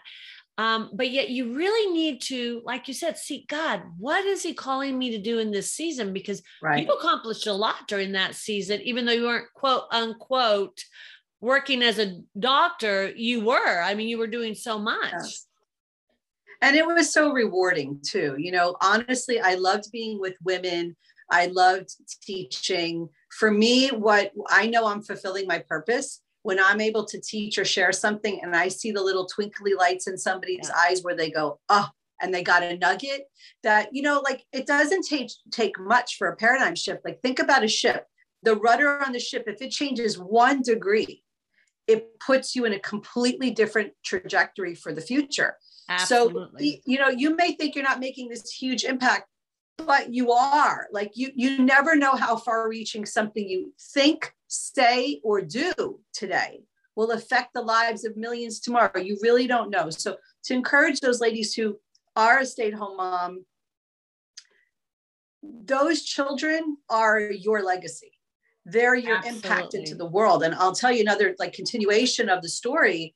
Um, 0.58 0.90
but 0.92 1.10
yet 1.12 1.30
you 1.30 1.54
really 1.54 1.92
need 1.92 2.20
to, 2.22 2.62
like 2.64 2.88
you 2.88 2.94
said, 2.94 3.16
seek 3.16 3.46
God. 3.46 3.80
What 3.96 4.24
is 4.24 4.42
He 4.42 4.54
calling 4.54 4.98
me 4.98 5.12
to 5.12 5.22
do 5.22 5.38
in 5.38 5.52
this 5.52 5.72
season? 5.72 6.12
Because 6.12 6.42
right. 6.60 6.84
you 6.84 6.92
accomplished 6.92 7.46
a 7.46 7.52
lot 7.52 7.86
during 7.86 8.10
that 8.12 8.34
season, 8.34 8.80
even 8.82 9.06
though 9.06 9.12
you 9.12 9.22
weren't 9.22 9.52
quote 9.54 9.84
unquote 9.92 10.82
working 11.40 11.82
as 11.82 12.00
a 12.00 12.20
doctor. 12.36 13.12
You 13.14 13.44
were. 13.44 13.80
I 13.80 13.94
mean, 13.94 14.08
you 14.08 14.18
were 14.18 14.26
doing 14.26 14.56
so 14.56 14.80
much. 14.80 15.12
Yes. 15.12 15.46
And 16.60 16.76
it 16.76 16.86
was 16.86 17.12
so 17.12 17.32
rewarding 17.32 18.00
too. 18.04 18.34
You 18.38 18.52
know, 18.52 18.76
honestly, 18.80 19.40
I 19.40 19.54
loved 19.54 19.92
being 19.92 20.20
with 20.20 20.34
women. 20.44 20.96
I 21.30 21.46
loved 21.46 21.90
teaching. 22.22 23.08
For 23.30 23.50
me, 23.50 23.88
what 23.88 24.32
I 24.48 24.66
know 24.66 24.86
I'm 24.86 25.02
fulfilling 25.02 25.46
my 25.46 25.58
purpose 25.60 26.20
when 26.42 26.58
I'm 26.58 26.80
able 26.80 27.04
to 27.04 27.20
teach 27.20 27.58
or 27.58 27.64
share 27.64 27.92
something 27.92 28.40
and 28.42 28.56
I 28.56 28.68
see 28.68 28.90
the 28.90 29.02
little 29.02 29.26
twinkly 29.26 29.74
lights 29.74 30.06
in 30.06 30.16
somebody's 30.16 30.68
yeah. 30.68 30.88
eyes 30.88 31.02
where 31.02 31.16
they 31.16 31.30
go, 31.30 31.60
oh, 31.68 31.88
and 32.20 32.34
they 32.34 32.42
got 32.42 32.62
a 32.62 32.76
nugget 32.76 33.24
that, 33.62 33.88
you 33.92 34.02
know, 34.02 34.20
like 34.24 34.44
it 34.52 34.66
doesn't 34.66 35.06
take, 35.06 35.30
take 35.50 35.78
much 35.78 36.16
for 36.16 36.28
a 36.28 36.36
paradigm 36.36 36.74
shift. 36.74 37.04
Like 37.04 37.20
think 37.20 37.38
about 37.38 37.64
a 37.64 37.68
ship, 37.68 38.06
the 38.42 38.56
rudder 38.56 39.02
on 39.04 39.12
the 39.12 39.20
ship, 39.20 39.44
if 39.46 39.60
it 39.62 39.70
changes 39.70 40.18
one 40.18 40.62
degree, 40.62 41.22
it 41.86 42.18
puts 42.20 42.54
you 42.54 42.64
in 42.64 42.72
a 42.72 42.78
completely 42.80 43.50
different 43.50 43.92
trajectory 44.04 44.74
for 44.74 44.92
the 44.92 45.00
future. 45.00 45.56
Absolutely. 45.88 46.72
So, 46.72 46.78
you 46.84 46.98
know, 46.98 47.08
you 47.08 47.34
may 47.36 47.52
think 47.52 47.74
you're 47.74 47.84
not 47.84 48.00
making 48.00 48.28
this 48.28 48.50
huge 48.50 48.84
impact, 48.84 49.28
but 49.78 50.12
you 50.12 50.32
are. 50.32 50.86
Like 50.92 51.12
you 51.14 51.30
you 51.34 51.58
never 51.58 51.96
know 51.96 52.14
how 52.14 52.36
far 52.36 52.68
reaching 52.68 53.06
something 53.06 53.48
you 53.48 53.72
think 53.94 54.32
say 54.48 55.20
or 55.22 55.40
do 55.40 56.00
today 56.12 56.60
will 56.96 57.12
affect 57.12 57.54
the 57.54 57.62
lives 57.62 58.04
of 58.04 58.16
millions 58.16 58.60
tomorrow. 58.60 58.98
You 58.98 59.18
really 59.22 59.46
don't 59.46 59.70
know. 59.70 59.90
So 59.90 60.16
to 60.44 60.54
encourage 60.54 61.00
those 61.00 61.20
ladies 61.20 61.54
who 61.54 61.78
are 62.16 62.40
a 62.40 62.46
stay-at-home 62.46 62.96
mom 62.96 63.44
those 65.42 66.02
children 66.02 66.76
are 66.90 67.20
your 67.20 67.62
legacy. 67.62 68.12
They're 68.64 68.96
your 68.96 69.16
Absolutely. 69.18 69.50
impact 69.50 69.74
into 69.74 69.94
the 69.94 70.06
world. 70.06 70.42
And 70.42 70.54
i'll 70.54 70.74
tell 70.74 70.92
you 70.92 71.00
another 71.00 71.34
like 71.38 71.52
continuation 71.52 72.28
of 72.28 72.42
the 72.42 72.48
story. 72.48 73.14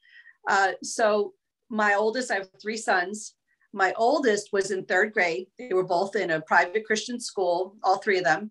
Uh, 0.49 0.73
so 0.83 1.35
my 1.73 1.95
oldest 1.95 2.31
i 2.31 2.35
have 2.35 2.49
three 2.61 2.77
sons 2.77 3.35
my 3.73 3.93
oldest 3.97 4.51
was 4.53 4.71
in 4.71 4.85
third 4.85 5.13
grade. 5.13 5.47
They 5.59 5.73
were 5.73 5.85
both 5.85 6.15
in 6.15 6.31
a 6.31 6.43
private 6.43 6.85
Christian 6.85 7.19
school, 7.19 7.77
all 7.83 7.99
three 7.99 8.19
of 8.19 8.25
them. 8.25 8.51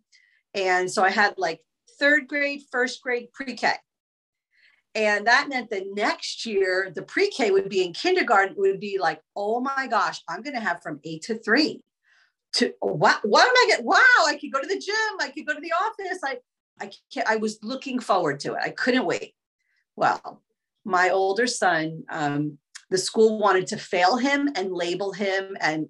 And 0.53 0.89
so 0.89 1.03
I 1.03 1.11
had 1.11 1.35
like 1.37 1.61
third 1.99 2.27
grade, 2.27 2.61
first 2.71 3.01
grade, 3.01 3.31
pre 3.31 3.53
K. 3.53 3.73
And 4.93 5.27
that 5.27 5.47
meant 5.47 5.69
the 5.69 5.85
next 5.93 6.45
year, 6.45 6.91
the 6.93 7.03
pre 7.03 7.29
K 7.29 7.51
would 7.51 7.69
be 7.69 7.83
in 7.83 7.93
kindergarten, 7.93 8.55
It 8.57 8.59
would 8.59 8.79
be 8.79 8.97
like, 8.99 9.21
oh 9.35 9.59
my 9.61 9.87
gosh, 9.87 10.21
I'm 10.27 10.41
going 10.41 10.55
to 10.55 10.61
have 10.61 10.81
from 10.81 10.99
eight 11.03 11.21
to 11.23 11.37
three. 11.37 11.81
To 12.55 12.73
what? 12.81 13.19
What 13.23 13.47
am 13.47 13.53
I 13.55 13.65
getting? 13.69 13.85
Wow, 13.85 14.25
I 14.27 14.37
could 14.41 14.51
go 14.51 14.59
to 14.59 14.67
the 14.67 14.79
gym. 14.79 14.95
I 15.21 15.29
could 15.29 15.45
go 15.45 15.53
to 15.53 15.61
the 15.61 15.71
office. 15.71 16.19
I, 16.25 16.37
I, 16.81 16.91
can't, 17.13 17.27
I 17.29 17.37
was 17.37 17.59
looking 17.63 17.99
forward 17.99 18.41
to 18.41 18.55
it. 18.55 18.59
I 18.61 18.71
couldn't 18.71 19.05
wait. 19.05 19.35
Well, 19.95 20.41
my 20.83 21.11
older 21.11 21.47
son 21.47 22.03
um, 22.09 22.57
the 22.91 22.97
school 22.97 23.39
wanted 23.39 23.65
to 23.67 23.77
fail 23.77 24.17
him 24.17 24.49
and 24.55 24.71
label 24.71 25.13
him 25.13 25.57
and 25.59 25.89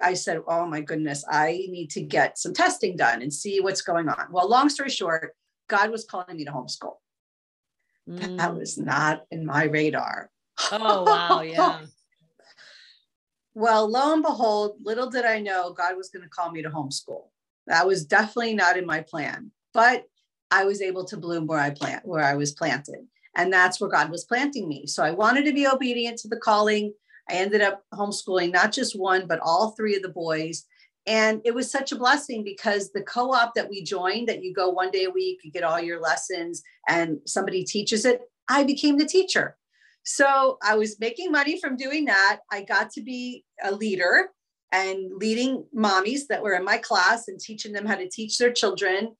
I 0.00 0.14
said, 0.14 0.40
Oh 0.46 0.66
my 0.66 0.80
goodness, 0.80 1.24
I 1.28 1.66
need 1.68 1.90
to 1.90 2.02
get 2.02 2.38
some 2.38 2.54
testing 2.54 2.96
done 2.96 3.22
and 3.22 3.32
see 3.32 3.60
what's 3.60 3.82
going 3.82 4.08
on. 4.08 4.28
Well, 4.30 4.48
long 4.48 4.68
story 4.68 4.90
short, 4.90 5.34
God 5.68 5.90
was 5.90 6.04
calling 6.04 6.36
me 6.36 6.44
to 6.44 6.52
homeschool. 6.52 6.94
Mm. 8.08 8.36
That 8.38 8.54
was 8.54 8.78
not 8.78 9.24
in 9.30 9.44
my 9.44 9.64
radar. 9.64 10.30
Oh, 10.70 11.02
wow. 11.02 11.40
Yeah. 11.40 11.80
well, 13.54 13.90
lo 13.90 14.12
and 14.12 14.22
behold, 14.22 14.76
little 14.82 15.10
did 15.10 15.24
I 15.24 15.40
know 15.40 15.72
God 15.72 15.96
was 15.96 16.10
going 16.10 16.22
to 16.22 16.28
call 16.28 16.52
me 16.52 16.62
to 16.62 16.70
homeschool. 16.70 17.24
That 17.66 17.86
was 17.86 18.04
definitely 18.04 18.54
not 18.54 18.78
in 18.78 18.86
my 18.86 19.00
plan, 19.00 19.50
but 19.74 20.04
I 20.50 20.64
was 20.64 20.80
able 20.80 21.04
to 21.06 21.16
bloom 21.16 21.46
where 21.46 21.58
I 21.58 21.70
plant, 21.70 22.06
where 22.06 22.22
I 22.22 22.34
was 22.34 22.52
planted. 22.52 23.06
And 23.36 23.52
that's 23.52 23.80
where 23.80 23.90
God 23.90 24.10
was 24.10 24.24
planting 24.24 24.66
me. 24.66 24.86
So 24.86 25.04
I 25.04 25.12
wanted 25.12 25.44
to 25.44 25.52
be 25.52 25.68
obedient 25.68 26.18
to 26.20 26.28
the 26.28 26.38
calling. 26.38 26.92
I 27.28 27.34
ended 27.34 27.60
up 27.60 27.82
homeschooling 27.92 28.52
not 28.52 28.72
just 28.72 28.98
one, 28.98 29.26
but 29.26 29.40
all 29.40 29.72
three 29.72 29.94
of 29.94 30.02
the 30.02 30.08
boys. 30.08 30.64
And 31.06 31.40
it 31.44 31.54
was 31.54 31.70
such 31.70 31.92
a 31.92 31.96
blessing 31.96 32.42
because 32.42 32.90
the 32.90 33.02
co 33.02 33.32
op 33.32 33.54
that 33.54 33.70
we 33.70 33.84
joined, 33.84 34.28
that 34.28 34.42
you 34.42 34.52
go 34.52 34.70
one 34.70 34.90
day 34.90 35.04
a 35.04 35.10
week, 35.10 35.40
you 35.44 35.52
get 35.52 35.62
all 35.62 35.80
your 35.80 36.00
lessons, 36.00 36.62
and 36.88 37.18
somebody 37.26 37.62
teaches 37.62 38.04
it, 38.04 38.22
I 38.48 38.64
became 38.64 38.98
the 38.98 39.06
teacher. 39.06 39.56
So 40.04 40.58
I 40.62 40.76
was 40.76 40.98
making 40.98 41.30
money 41.30 41.60
from 41.60 41.76
doing 41.76 42.06
that. 42.06 42.40
I 42.50 42.62
got 42.62 42.90
to 42.92 43.02
be 43.02 43.44
a 43.62 43.72
leader 43.72 44.30
and 44.72 45.12
leading 45.16 45.64
mommies 45.76 46.22
that 46.28 46.42
were 46.42 46.54
in 46.54 46.64
my 46.64 46.78
class 46.78 47.28
and 47.28 47.38
teaching 47.38 47.72
them 47.72 47.86
how 47.86 47.96
to 47.96 48.08
teach 48.08 48.38
their 48.38 48.52
children 48.52 49.16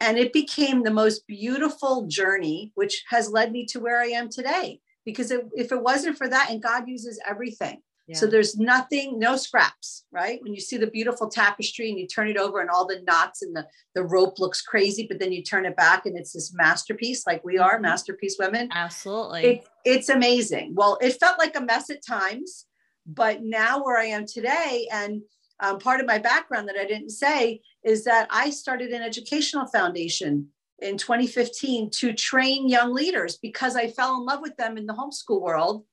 and 0.00 0.18
it 0.18 0.32
became 0.32 0.82
the 0.82 0.90
most 0.90 1.26
beautiful 1.26 2.06
journey, 2.06 2.72
which 2.74 3.04
has 3.10 3.30
led 3.30 3.52
me 3.52 3.66
to 3.66 3.80
where 3.80 4.00
I 4.00 4.06
am 4.06 4.28
today. 4.28 4.80
Because 5.04 5.30
it, 5.30 5.48
if 5.54 5.72
it 5.72 5.82
wasn't 5.82 6.18
for 6.18 6.28
that, 6.28 6.50
and 6.50 6.62
God 6.62 6.86
uses 6.86 7.20
everything. 7.28 7.80
Yeah. 8.06 8.16
So 8.16 8.26
there's 8.26 8.58
nothing, 8.58 9.18
no 9.18 9.36
scraps, 9.36 10.04
right? 10.10 10.40
When 10.42 10.52
you 10.52 10.60
see 10.60 10.76
the 10.76 10.88
beautiful 10.88 11.28
tapestry 11.28 11.88
and 11.90 11.98
you 11.98 12.06
turn 12.06 12.28
it 12.28 12.36
over 12.36 12.60
and 12.60 12.68
all 12.68 12.86
the 12.86 13.02
knots 13.06 13.42
and 13.42 13.54
the, 13.54 13.66
the 13.94 14.02
rope 14.02 14.38
looks 14.38 14.62
crazy, 14.62 15.06
but 15.08 15.20
then 15.20 15.32
you 15.32 15.42
turn 15.42 15.64
it 15.64 15.76
back 15.76 16.06
and 16.06 16.18
it's 16.18 16.32
this 16.32 16.52
masterpiece, 16.52 17.26
like 17.26 17.44
we 17.44 17.56
are 17.56 17.74
mm-hmm. 17.74 17.82
masterpiece 17.82 18.36
women. 18.38 18.68
Absolutely. 18.72 19.44
It, 19.44 19.68
it's 19.84 20.08
amazing. 20.08 20.74
Well, 20.74 20.98
it 21.00 21.20
felt 21.20 21.38
like 21.38 21.56
a 21.56 21.60
mess 21.60 21.88
at 21.88 22.04
times, 22.04 22.66
but 23.06 23.42
now 23.42 23.82
where 23.82 23.96
I 23.96 24.06
am 24.06 24.26
today, 24.26 24.88
and 24.92 25.22
um, 25.60 25.78
part 25.78 26.00
of 26.00 26.06
my 26.06 26.18
background 26.18 26.68
that 26.68 26.76
I 26.76 26.86
didn't 26.86 27.10
say 27.10 27.60
is 27.84 28.04
that 28.04 28.26
I 28.30 28.50
started 28.50 28.90
an 28.90 29.02
educational 29.02 29.66
foundation 29.66 30.48
in 30.80 30.96
2015 30.96 31.90
to 31.90 32.12
train 32.12 32.68
young 32.68 32.94
leaders 32.94 33.36
because 33.36 33.76
I 33.76 33.88
fell 33.88 34.16
in 34.16 34.24
love 34.24 34.40
with 34.40 34.56
them 34.56 34.76
in 34.76 34.86
the 34.86 34.94
homeschool 34.94 35.40
world 35.40 35.84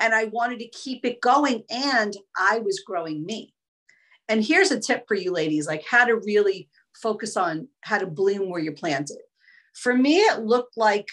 and 0.00 0.14
I 0.14 0.24
wanted 0.24 0.60
to 0.60 0.68
keep 0.68 1.04
it 1.04 1.20
going 1.20 1.64
and 1.70 2.14
I 2.36 2.60
was 2.60 2.82
growing 2.86 3.24
me. 3.24 3.52
And 4.28 4.44
here's 4.44 4.70
a 4.70 4.80
tip 4.80 5.04
for 5.08 5.14
you 5.14 5.32
ladies 5.32 5.66
like 5.66 5.84
how 5.88 6.04
to 6.04 6.16
really 6.16 6.68
focus 7.02 7.36
on 7.36 7.68
how 7.80 7.98
to 7.98 8.06
bloom 8.06 8.50
where 8.50 8.60
you're 8.60 8.72
planted. 8.72 9.18
For 9.74 9.94
me, 9.94 10.18
it 10.18 10.40
looked 10.40 10.76
like 10.76 11.08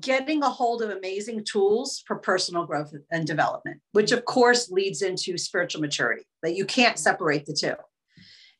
getting 0.00 0.42
a 0.42 0.50
hold 0.50 0.82
of 0.82 0.90
amazing 0.90 1.44
tools 1.44 2.02
for 2.06 2.16
personal 2.16 2.66
growth 2.66 2.92
and 3.10 3.26
development, 3.26 3.80
which 3.92 4.10
of 4.10 4.24
course 4.24 4.70
leads 4.70 5.02
into 5.02 5.38
spiritual 5.38 5.80
maturity, 5.80 6.24
that 6.42 6.56
you 6.56 6.64
can't 6.64 6.98
separate 6.98 7.46
the 7.46 7.54
two. 7.54 7.74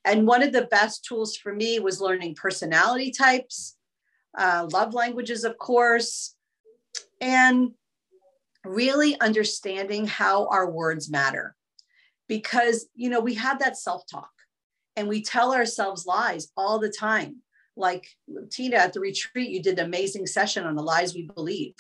And 0.07 0.27
one 0.27 0.43
of 0.43 0.53
the 0.53 0.67
best 0.67 1.05
tools 1.05 1.37
for 1.37 1.53
me 1.53 1.81
was 1.81 2.01
learning 2.01 2.37
personality 2.37 3.11
types, 3.11 3.77
uh, 4.39 4.67
love 4.73 4.95
languages, 4.95 5.45
of 5.45 5.59
course, 5.59 6.35
and 7.21 7.73
really 8.65 9.21
understanding 9.21 10.07
how 10.07 10.47
our 10.47 10.71
words 10.71 11.11
matter. 11.11 11.55
Because, 12.29 12.87
you 12.95 13.11
know, 13.11 13.21
we 13.21 13.35
have 13.35 13.59
that 13.59 13.77
self 13.77 14.05
talk 14.11 14.31
and 14.97 15.09
we 15.09 15.23
tell 15.23 15.53
ourselves 15.53 16.07
lies 16.07 16.49
all 16.57 16.79
the 16.79 16.89
time 16.89 17.43
like 17.77 18.09
Tina 18.51 18.77
at 18.77 18.93
the 18.93 19.01
retreat, 19.01 19.51
you 19.51 19.63
did 19.63 19.79
an 19.79 19.85
amazing 19.85 20.27
session 20.27 20.65
on 20.65 20.75
the 20.75 20.83
lies 20.83 21.15
we 21.15 21.29
believe. 21.35 21.75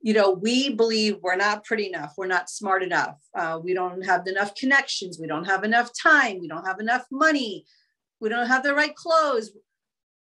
You 0.00 0.14
know, 0.14 0.30
we 0.30 0.74
believe 0.74 1.16
we're 1.22 1.36
not 1.36 1.64
pretty 1.64 1.86
enough, 1.86 2.14
we're 2.16 2.26
not 2.26 2.48
smart 2.48 2.82
enough, 2.82 3.16
uh, 3.34 3.58
we 3.62 3.74
don't 3.74 4.04
have 4.04 4.26
enough 4.26 4.54
connections, 4.54 5.18
we 5.20 5.26
don't 5.26 5.44
have 5.44 5.64
enough 5.64 5.90
time, 6.00 6.38
we 6.40 6.48
don't 6.48 6.66
have 6.66 6.78
enough 6.78 7.04
money, 7.10 7.64
we 8.20 8.28
don't 8.28 8.46
have 8.46 8.62
the 8.62 8.74
right 8.74 8.94
clothes, 8.94 9.50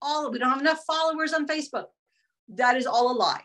all 0.01 0.31
we 0.31 0.39
don't 0.39 0.51
have 0.51 0.61
enough 0.61 0.83
followers 0.87 1.33
on 1.33 1.47
Facebook. 1.47 1.87
That 2.49 2.77
is 2.77 2.87
all 2.87 3.13
a 3.13 3.17
lie. 3.17 3.43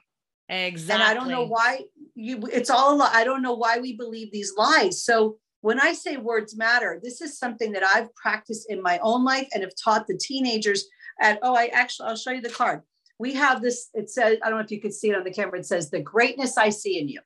Exactly. 0.49 0.93
And 0.93 1.03
I 1.03 1.13
don't 1.13 1.29
know 1.29 1.45
why 1.45 1.85
you 2.13 2.41
it's 2.51 2.69
all 2.69 2.93
a 2.93 2.97
lie. 2.97 3.11
I 3.13 3.23
don't 3.23 3.41
know 3.41 3.53
why 3.53 3.79
we 3.79 3.95
believe 3.95 4.31
these 4.31 4.53
lies. 4.57 5.03
So 5.03 5.37
when 5.61 5.79
I 5.79 5.93
say 5.93 6.17
words 6.17 6.57
matter, 6.57 6.99
this 7.01 7.21
is 7.21 7.37
something 7.37 7.71
that 7.71 7.83
I've 7.83 8.13
practiced 8.15 8.69
in 8.69 8.81
my 8.81 8.99
own 9.01 9.23
life 9.23 9.47
and 9.53 9.63
have 9.63 9.73
taught 9.81 10.07
the 10.07 10.17
teenagers 10.17 10.85
at 11.19 11.39
oh, 11.41 11.55
I 11.55 11.67
actually 11.67 12.09
I'll 12.09 12.15
show 12.15 12.31
you 12.31 12.41
the 12.41 12.49
card. 12.49 12.81
We 13.21 13.33
have 13.35 13.61
this, 13.61 13.89
it 13.93 14.09
says, 14.09 14.39
I 14.43 14.49
don't 14.49 14.57
know 14.57 14.65
if 14.65 14.71
you 14.71 14.81
could 14.81 14.93
see 14.93 15.11
it 15.11 15.15
on 15.15 15.23
the 15.23 15.31
camera, 15.31 15.59
it 15.59 15.65
says 15.67 15.91
the 15.91 16.01
greatness 16.01 16.57
I 16.57 16.69
see 16.69 16.99
in 16.99 17.07
you. 17.07 17.21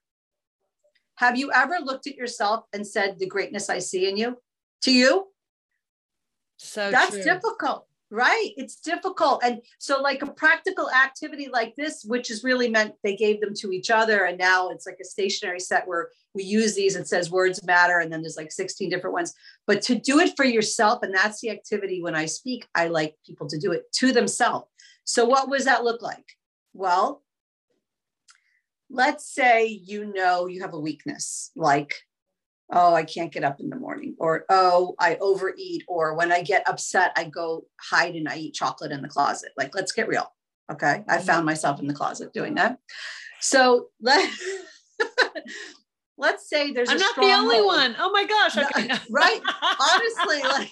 Have 1.16 1.38
you 1.38 1.52
ever 1.54 1.78
looked 1.82 2.06
at 2.06 2.16
yourself 2.16 2.66
and 2.74 2.86
said 2.86 3.18
the 3.18 3.28
greatness 3.28 3.70
I 3.70 3.80
see 3.80 4.10
in 4.10 4.18
you 4.18 4.38
to 4.82 4.92
you? 4.92 5.28
So 6.58 6.92
that's 6.92 7.12
true. 7.12 7.24
difficult 7.24 7.88
right 8.12 8.52
it's 8.56 8.76
difficult 8.76 9.42
and 9.44 9.62
so 9.80 10.00
like 10.00 10.22
a 10.22 10.28
practical 10.28 10.92
activity 10.92 11.50
like 11.52 11.76
this 11.76 12.06
which 12.06 12.30
is 12.30 12.44
really 12.44 12.70
meant 12.70 12.94
they 13.04 13.16
gave 13.16 13.42
them 13.42 13.54
to 13.54 13.72
each 13.72 13.90
other 13.90 14.26
and 14.26 14.38
now 14.38 14.70
it's 14.70 14.86
like 14.86 14.98
a 15.02 15.06
stationary 15.06 15.60
set 15.60 15.88
where 15.88 16.10
we 16.36 16.44
use 16.44 16.76
these 16.76 16.96
it 16.96 17.08
says 17.08 17.32
words 17.32 17.66
matter 17.66 18.00
and 18.00 18.14
then 18.14 18.22
there's 18.22 18.38
like 18.38 18.52
16 18.52 18.90
different 18.90 19.14
ones 19.14 19.34
but 19.66 19.82
to 19.82 19.96
do 19.96 20.20
it 20.20 20.34
for 20.38 20.46
yourself 20.46 21.02
and 21.02 21.16
that's 21.16 21.42
the 21.42 21.50
activity 21.50 22.02
when 22.02 22.14
i 22.14 22.26
speak 22.26 22.68
i 22.76 22.88
like 22.88 23.16
people 23.26 23.48
to 23.48 23.58
do 23.58 23.72
it 23.72 23.92
to 23.94 24.12
themselves 24.12 24.68
so 25.06 25.26
what 25.26 25.50
does 25.50 25.66
that 25.66 25.84
look 25.84 26.02
like 26.02 26.34
well 26.74 27.24
let's 28.90 29.34
say 29.34 29.66
you 29.66 30.12
know 30.14 30.48
you 30.48 30.62
have 30.62 30.74
a 30.74 30.80
weakness 30.80 31.52
like 31.56 31.94
oh, 32.72 32.96
I 32.96 33.04
can't 33.04 33.32
get 33.32 33.44
up 33.44 33.60
in 33.60 33.70
the 33.70 33.76
morning, 33.76 34.16
or 34.18 34.46
oh, 34.50 34.96
I 35.00 35.18
overeat, 35.22 35.84
or 35.88 36.16
when 36.16 36.32
I 36.32 36.42
get 36.42 36.68
upset, 36.68 37.12
I 37.16 37.26
go 37.26 37.66
hide 37.80 38.16
and 38.16 38.28
I 38.28 38.38
eat 38.38 38.56
chocolate 38.56 38.92
in 38.92 39.02
the 39.02 39.08
closet. 39.08 39.52
Like, 39.56 39.76
let's 39.76 39.92
get 39.92 40.08
real. 40.08 40.28
Okay. 40.72 41.04
I 41.08 41.18
mm-hmm. 41.18 41.26
found 41.26 41.46
myself 41.46 41.80
in 41.80 41.88
the 41.88 41.94
closet 41.94 42.34
doing 42.34 42.56
that. 42.56 42.80
So 43.40 43.90
let 44.02 44.30
let's 46.18 46.50
say 46.50 46.72
there's 46.72 46.90
I'm 46.90 46.98
not 46.98 47.16
the 47.16 47.34
only 47.34 47.62
one. 47.62 47.96
Oh 48.00 48.12
my 48.12 48.26
gosh. 48.26 48.58
Okay. 48.58 48.90
right. 49.12 49.42
Honestly, 49.80 50.42
like 50.44 50.70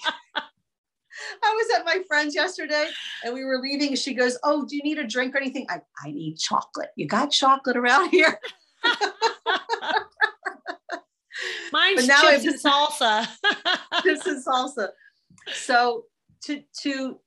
I 1.44 1.53
was 1.53 1.80
at 1.80 1.86
my 1.86 2.03
friend's 2.08 2.36
yesterday 2.36 2.88
and 3.24 3.34
we 3.34 3.44
were 3.44 3.60
leaving. 3.60 3.96
She 3.96 4.13
goes, 4.13 4.38
Oh, 4.44 4.65
do 4.65 4.75
you 4.75 4.84
need 4.84 5.00
a 5.00 5.08
drink 5.08 5.36
or 5.36 5.38
anything? 5.38 5.65
I, 5.70 5.82
I 6.03 6.12
need 6.12 6.38
chocolate. 6.38 6.89
You 6.96 7.08
got 7.08 7.32
chocolate 7.32 7.77
around 7.77 8.10
here? 8.10 8.39
Mine's 11.72 12.01
but 12.01 12.08
now 12.08 12.22
chips 12.22 12.46
and 12.46 12.60
salsa. 12.60 13.27
chips 14.03 14.25
and 14.27 14.44
salsa. 14.46 14.89
So 15.53 16.06
to 16.46 16.62
to 16.82 17.20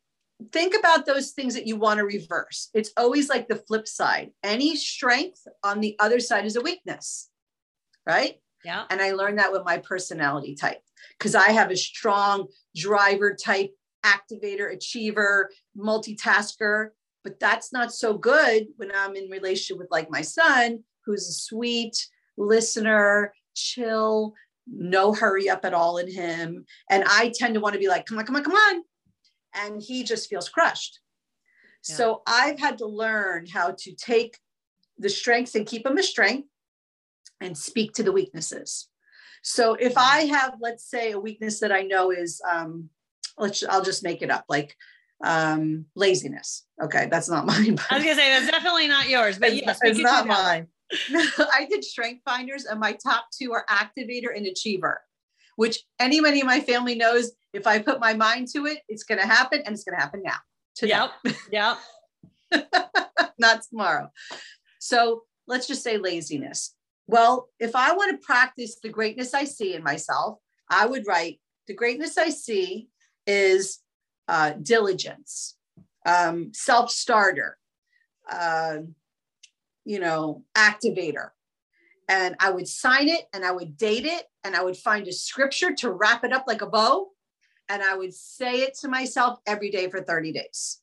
think 0.52 0.74
about 0.78 1.06
those 1.06 1.30
things 1.30 1.54
that 1.54 1.66
you 1.66 1.76
want 1.76 1.98
to 1.98 2.04
reverse. 2.04 2.68
It's 2.74 2.90
always 2.96 3.28
like 3.28 3.48
the 3.48 3.56
flip 3.56 3.88
side. 3.88 4.32
Any 4.42 4.76
strength 4.76 5.46
on 5.64 5.80
the 5.80 5.96
other 5.98 6.20
side 6.20 6.44
is 6.44 6.56
a 6.56 6.60
weakness, 6.60 7.30
right? 8.06 8.38
Yeah. 8.64 8.84
And 8.90 9.00
I 9.00 9.12
learned 9.12 9.38
that 9.38 9.52
with 9.52 9.64
my 9.64 9.78
personality 9.78 10.54
type 10.54 10.82
because 11.18 11.34
I 11.34 11.50
have 11.50 11.70
a 11.70 11.76
strong 11.76 12.48
driver 12.74 13.34
type, 13.34 13.70
activator, 14.06 14.72
achiever, 14.72 15.50
multitasker. 15.76 16.90
But 17.24 17.40
that's 17.40 17.72
not 17.72 17.92
so 17.92 18.16
good 18.16 18.68
when 18.76 18.92
I'm 18.94 19.16
in 19.16 19.28
relationship 19.28 19.78
with 19.78 19.90
like 19.90 20.08
my 20.10 20.22
son, 20.22 20.84
who's 21.04 21.28
a 21.28 21.32
sweet 21.32 21.96
listener, 22.36 23.34
chill, 23.54 24.34
no 24.66 25.12
hurry 25.12 25.48
up 25.48 25.64
at 25.64 25.74
all 25.74 25.98
in 25.98 26.10
him. 26.10 26.64
And 26.88 27.04
I 27.06 27.32
tend 27.34 27.54
to 27.54 27.60
want 27.60 27.74
to 27.74 27.80
be 27.80 27.88
like, 27.88 28.06
come 28.06 28.18
on, 28.18 28.26
come 28.26 28.36
on, 28.36 28.44
come 28.44 28.54
on. 28.54 28.82
And 29.54 29.82
he 29.82 30.04
just 30.04 30.28
feels 30.28 30.48
crushed. 30.48 31.00
Yeah. 31.88 31.96
So 31.96 32.22
I've 32.26 32.58
had 32.58 32.78
to 32.78 32.86
learn 32.86 33.46
how 33.46 33.74
to 33.78 33.94
take 33.94 34.38
the 34.98 35.08
strengths 35.08 35.54
and 35.54 35.66
keep 35.66 35.84
them 35.84 35.98
a 35.98 36.02
strength 36.02 36.48
and 37.40 37.56
speak 37.56 37.92
to 37.94 38.02
the 38.02 38.12
weaknesses. 38.12 38.88
So 39.42 39.74
if 39.74 39.96
I 39.96 40.26
have, 40.26 40.54
let's 40.60 40.88
say, 40.88 41.12
a 41.12 41.20
weakness 41.20 41.60
that 41.60 41.70
I 41.70 41.82
know 41.82 42.10
is, 42.10 42.40
um, 42.48 42.90
let's, 43.38 43.62
I'll 43.64 43.82
just 43.82 44.02
make 44.02 44.22
it 44.22 44.30
up, 44.30 44.44
like 44.48 44.76
um, 45.24 45.86
laziness. 45.94 46.64
Okay, 46.82 47.08
that's 47.10 47.28
not 47.28 47.46
mine. 47.46 47.76
But 47.76 47.86
I 47.90 47.96
was 47.96 48.04
gonna 48.04 48.16
say 48.16 48.30
that's 48.30 48.50
definitely 48.50 48.88
not 48.88 49.08
yours, 49.08 49.38
but 49.38 49.54
yes, 49.54 49.78
it's 49.82 49.98
not 49.98 50.26
mine. 50.26 50.68
I 51.10 51.66
did 51.68 51.84
strength 51.84 52.22
finders, 52.24 52.64
and 52.64 52.78
my 52.78 52.92
top 52.92 53.26
two 53.36 53.52
are 53.52 53.64
activator 53.68 54.34
and 54.34 54.46
achiever, 54.46 55.00
which 55.56 55.80
anybody 55.98 56.40
in 56.40 56.46
my 56.46 56.60
family 56.60 56.94
knows 56.94 57.32
if 57.56 57.66
I 57.66 57.78
put 57.78 58.00
my 58.00 58.14
mind 58.14 58.48
to 58.54 58.66
it, 58.66 58.80
it's 58.88 59.02
going 59.02 59.20
to 59.20 59.26
happen 59.26 59.62
and 59.64 59.74
it's 59.74 59.82
going 59.82 59.96
to 59.96 60.02
happen 60.02 60.22
now. 60.22 60.36
Today. 60.74 61.06
Yep. 61.50 61.78
Yep. 62.52 62.74
Not 63.38 63.62
tomorrow. 63.62 64.10
So 64.78 65.22
let's 65.46 65.66
just 65.66 65.82
say 65.82 65.96
laziness. 65.96 66.74
Well, 67.06 67.48
if 67.58 67.74
I 67.74 67.94
want 67.94 68.10
to 68.12 68.24
practice 68.24 68.78
the 68.82 68.90
greatness 68.90 69.32
I 69.32 69.44
see 69.44 69.74
in 69.74 69.82
myself, 69.82 70.38
I 70.68 70.86
would 70.86 71.06
write 71.06 71.40
the 71.66 71.74
greatness 71.74 72.18
I 72.18 72.28
see 72.28 72.88
is 73.26 73.80
uh, 74.28 74.52
diligence, 74.60 75.56
um, 76.04 76.52
self 76.52 76.90
starter, 76.90 77.58
uh, 78.30 78.78
you 79.84 80.00
know, 80.00 80.44
activator. 80.56 81.30
And 82.08 82.36
I 82.38 82.50
would 82.50 82.68
sign 82.68 83.08
it 83.08 83.24
and 83.32 83.44
I 83.44 83.50
would 83.50 83.76
date 83.76 84.04
it 84.04 84.24
and 84.44 84.54
I 84.54 84.62
would 84.62 84.76
find 84.76 85.06
a 85.08 85.12
scripture 85.12 85.74
to 85.74 85.90
wrap 85.90 86.24
it 86.24 86.32
up 86.32 86.44
like 86.46 86.62
a 86.62 86.66
bow. 86.66 87.08
And 87.68 87.82
I 87.82 87.96
would 87.96 88.14
say 88.14 88.60
it 88.60 88.74
to 88.80 88.88
myself 88.88 89.40
every 89.44 89.70
day 89.70 89.90
for 89.90 90.00
30 90.00 90.32
days. 90.32 90.80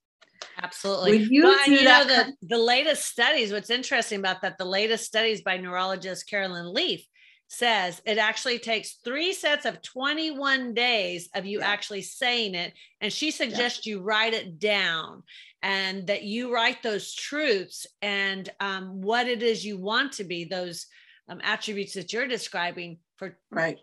Absolutely. 0.62 1.18
You 1.18 1.44
well, 1.44 1.58
and 1.66 1.74
you 1.74 1.84
know, 1.86 2.04
the, 2.04 2.34
the 2.42 2.58
latest 2.58 3.06
studies, 3.06 3.54
what's 3.54 3.70
interesting 3.70 4.20
about 4.20 4.42
that, 4.42 4.58
the 4.58 4.66
latest 4.66 5.06
studies 5.06 5.42
by 5.42 5.58
neurologist 5.58 6.30
Carolyn 6.30 6.74
Leaf 6.74 7.08
says 7.54 8.02
it 8.06 8.18
actually 8.18 8.60
takes 8.60 8.98
three 9.04 9.34
sets 9.34 9.66
of 9.66 9.82
21 9.82 10.74
days 10.74 11.30
of 11.36 11.46
you 11.46 11.60
yeah. 11.60 11.68
actually 11.68 12.02
saying 12.02 12.56
it. 12.56 12.74
And 13.02 13.12
she 13.12 13.32
suggests 13.32 13.86
yeah. 13.86 13.92
you 13.92 14.02
write 14.02 14.34
it 14.34 14.60
down 14.60 15.24
and 15.62 16.08
that 16.08 16.24
you 16.24 16.54
write 16.54 16.84
those 16.84 17.14
truths 17.14 17.88
and 18.02 18.50
um, 18.60 19.02
what 19.02 19.28
it 19.28 19.44
is 19.44 19.66
you 19.66 19.78
want 19.78 20.14
to 20.14 20.24
be, 20.24 20.46
those 20.46 20.88
um, 21.30 21.40
attributes 21.44 21.94
that 21.94 22.12
you're 22.12 22.28
describing 22.28 22.98
for 23.18 23.38
right 23.52 23.80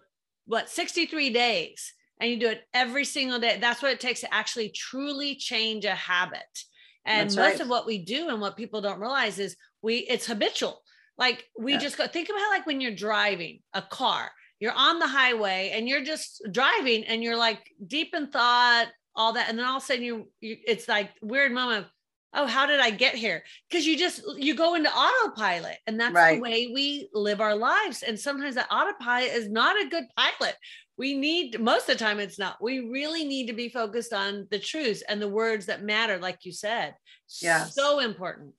what 0.46 0.68
63 0.68 1.30
days 1.30 1.94
and 2.20 2.30
you 2.30 2.38
do 2.38 2.48
it 2.48 2.62
every 2.74 3.04
single 3.04 3.38
day 3.38 3.58
that's 3.60 3.82
what 3.82 3.92
it 3.92 4.00
takes 4.00 4.20
to 4.20 4.34
actually 4.34 4.68
truly 4.70 5.34
change 5.34 5.84
a 5.84 5.94
habit 5.94 6.64
and 7.04 7.30
that's 7.30 7.36
most 7.36 7.52
right. 7.52 7.60
of 7.60 7.68
what 7.68 7.86
we 7.86 7.98
do 7.98 8.28
and 8.28 8.40
what 8.40 8.56
people 8.56 8.80
don't 8.80 9.00
realize 9.00 9.38
is 9.38 9.56
we 9.82 9.98
it's 9.98 10.26
habitual 10.26 10.82
like 11.20 11.44
we 11.56 11.72
yeah. 11.72 11.78
just 11.78 11.96
go 11.96 12.08
think 12.08 12.28
about 12.28 12.50
like 12.50 12.66
when 12.66 12.80
you're 12.80 12.94
driving 12.94 13.60
a 13.74 13.82
car 13.82 14.30
you're 14.58 14.72
on 14.72 14.98
the 14.98 15.06
highway 15.06 15.70
and 15.74 15.88
you're 15.88 16.04
just 16.04 16.42
driving 16.50 17.04
and 17.04 17.22
you're 17.22 17.36
like 17.36 17.60
deep 17.86 18.14
in 18.14 18.28
thought 18.28 18.88
all 19.16 19.32
that 19.32 19.48
and 19.48 19.58
then 19.58 19.66
all 19.66 19.78
of 19.78 19.82
a 19.82 19.86
sudden 19.86 20.04
you, 20.04 20.28
you 20.40 20.56
it's 20.66 20.88
like 20.88 21.10
weird 21.22 21.52
moment 21.52 21.84
of, 21.84 21.90
oh 22.34 22.46
how 22.46 22.66
did 22.66 22.78
i 22.78 22.90
get 22.90 23.14
here? 23.14 23.42
Because 23.68 23.86
you 23.86 23.98
just 23.98 24.22
you 24.36 24.54
go 24.54 24.74
into 24.74 24.90
autopilot 24.90 25.78
and 25.86 25.98
that's 25.98 26.14
right. 26.14 26.36
the 26.36 26.40
way 26.40 26.70
we 26.72 27.08
live 27.12 27.40
our 27.40 27.56
lives 27.56 28.02
and 28.02 28.18
sometimes 28.18 28.54
that 28.54 28.70
autopilot 28.70 29.32
is 29.32 29.50
not 29.50 29.80
a 29.80 29.88
good 29.88 30.04
pilot. 30.16 30.54
We 30.96 31.14
need 31.14 31.58
most 31.58 31.88
of 31.88 31.98
the 31.98 32.04
time 32.04 32.20
it's 32.20 32.38
not. 32.38 32.62
We 32.62 32.80
really 32.80 33.24
need 33.24 33.46
to 33.46 33.54
be 33.54 33.70
focused 33.70 34.12
on 34.12 34.46
the 34.50 34.58
truths 34.58 35.02
and 35.08 35.20
the 35.20 35.28
words 35.28 35.66
that 35.66 35.82
matter 35.82 36.18
like 36.18 36.44
you 36.44 36.52
said. 36.52 36.94
Yeah 37.40 37.64
so 37.64 38.00
important 38.00 38.54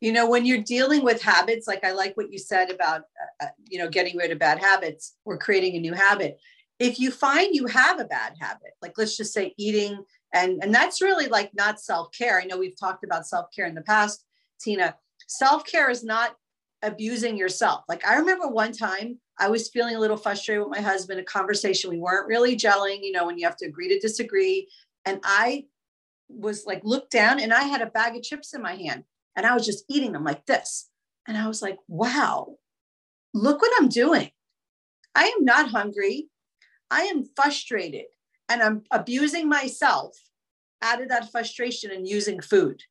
you 0.00 0.12
know 0.12 0.28
when 0.28 0.44
you're 0.44 0.62
dealing 0.62 1.02
with 1.02 1.22
habits 1.22 1.66
like 1.66 1.84
i 1.84 1.92
like 1.92 2.16
what 2.16 2.32
you 2.32 2.38
said 2.38 2.70
about 2.70 3.02
uh, 3.40 3.44
uh 3.44 3.48
you 3.68 3.78
know 3.78 3.88
getting 3.88 4.16
rid 4.16 4.30
of 4.30 4.38
bad 4.38 4.58
habits 4.58 5.16
or 5.24 5.38
creating 5.38 5.74
a 5.76 5.80
new 5.80 5.94
habit 5.94 6.38
if 6.78 6.98
you 6.98 7.10
find 7.10 7.54
you 7.54 7.66
have 7.66 8.00
a 8.00 8.04
bad 8.04 8.34
habit, 8.38 8.72
like 8.82 8.98
let's 8.98 9.16
just 9.16 9.32
say 9.32 9.54
eating, 9.56 10.04
and, 10.32 10.62
and 10.62 10.74
that's 10.74 11.00
really 11.00 11.26
like 11.26 11.50
not 11.54 11.80
self 11.80 12.08
care. 12.12 12.40
I 12.40 12.44
know 12.44 12.58
we've 12.58 12.78
talked 12.78 13.04
about 13.04 13.26
self 13.26 13.46
care 13.54 13.66
in 13.66 13.74
the 13.74 13.82
past, 13.82 14.24
Tina. 14.60 14.96
Self 15.26 15.64
care 15.64 15.90
is 15.90 16.04
not 16.04 16.36
abusing 16.82 17.36
yourself. 17.36 17.84
Like 17.88 18.06
I 18.06 18.16
remember 18.16 18.48
one 18.48 18.72
time 18.72 19.18
I 19.38 19.48
was 19.48 19.70
feeling 19.70 19.96
a 19.96 20.00
little 20.00 20.16
frustrated 20.16 20.64
with 20.64 20.76
my 20.76 20.82
husband, 20.82 21.20
a 21.20 21.24
conversation 21.24 21.90
we 21.90 21.98
weren't 21.98 22.28
really 22.28 22.56
gelling, 22.56 23.00
you 23.02 23.12
know, 23.12 23.26
when 23.26 23.38
you 23.38 23.46
have 23.46 23.56
to 23.58 23.66
agree 23.66 23.88
to 23.88 23.98
disagree. 23.98 24.68
And 25.06 25.20
I 25.24 25.64
was 26.28 26.66
like, 26.66 26.82
looked 26.84 27.12
down 27.12 27.40
and 27.40 27.54
I 27.54 27.62
had 27.62 27.80
a 27.80 27.86
bag 27.86 28.16
of 28.16 28.22
chips 28.22 28.52
in 28.52 28.60
my 28.60 28.74
hand 28.74 29.04
and 29.36 29.46
I 29.46 29.54
was 29.54 29.66
just 29.66 29.84
eating 29.88 30.12
them 30.12 30.24
like 30.24 30.46
this. 30.46 30.88
And 31.28 31.36
I 31.36 31.46
was 31.46 31.60
like, 31.60 31.76
wow, 31.86 32.56
look 33.34 33.60
what 33.60 33.72
I'm 33.78 33.88
doing. 33.88 34.30
I 35.14 35.24
am 35.24 35.44
not 35.44 35.70
hungry. 35.70 36.28
I 36.90 37.02
am 37.02 37.24
frustrated 37.36 38.06
and 38.48 38.62
I'm 38.62 38.82
abusing 38.90 39.48
myself 39.48 40.16
out 40.82 41.02
of 41.02 41.08
that 41.08 41.30
frustration 41.30 41.90
and 41.90 42.08
using 42.08 42.40
food. 42.40 42.82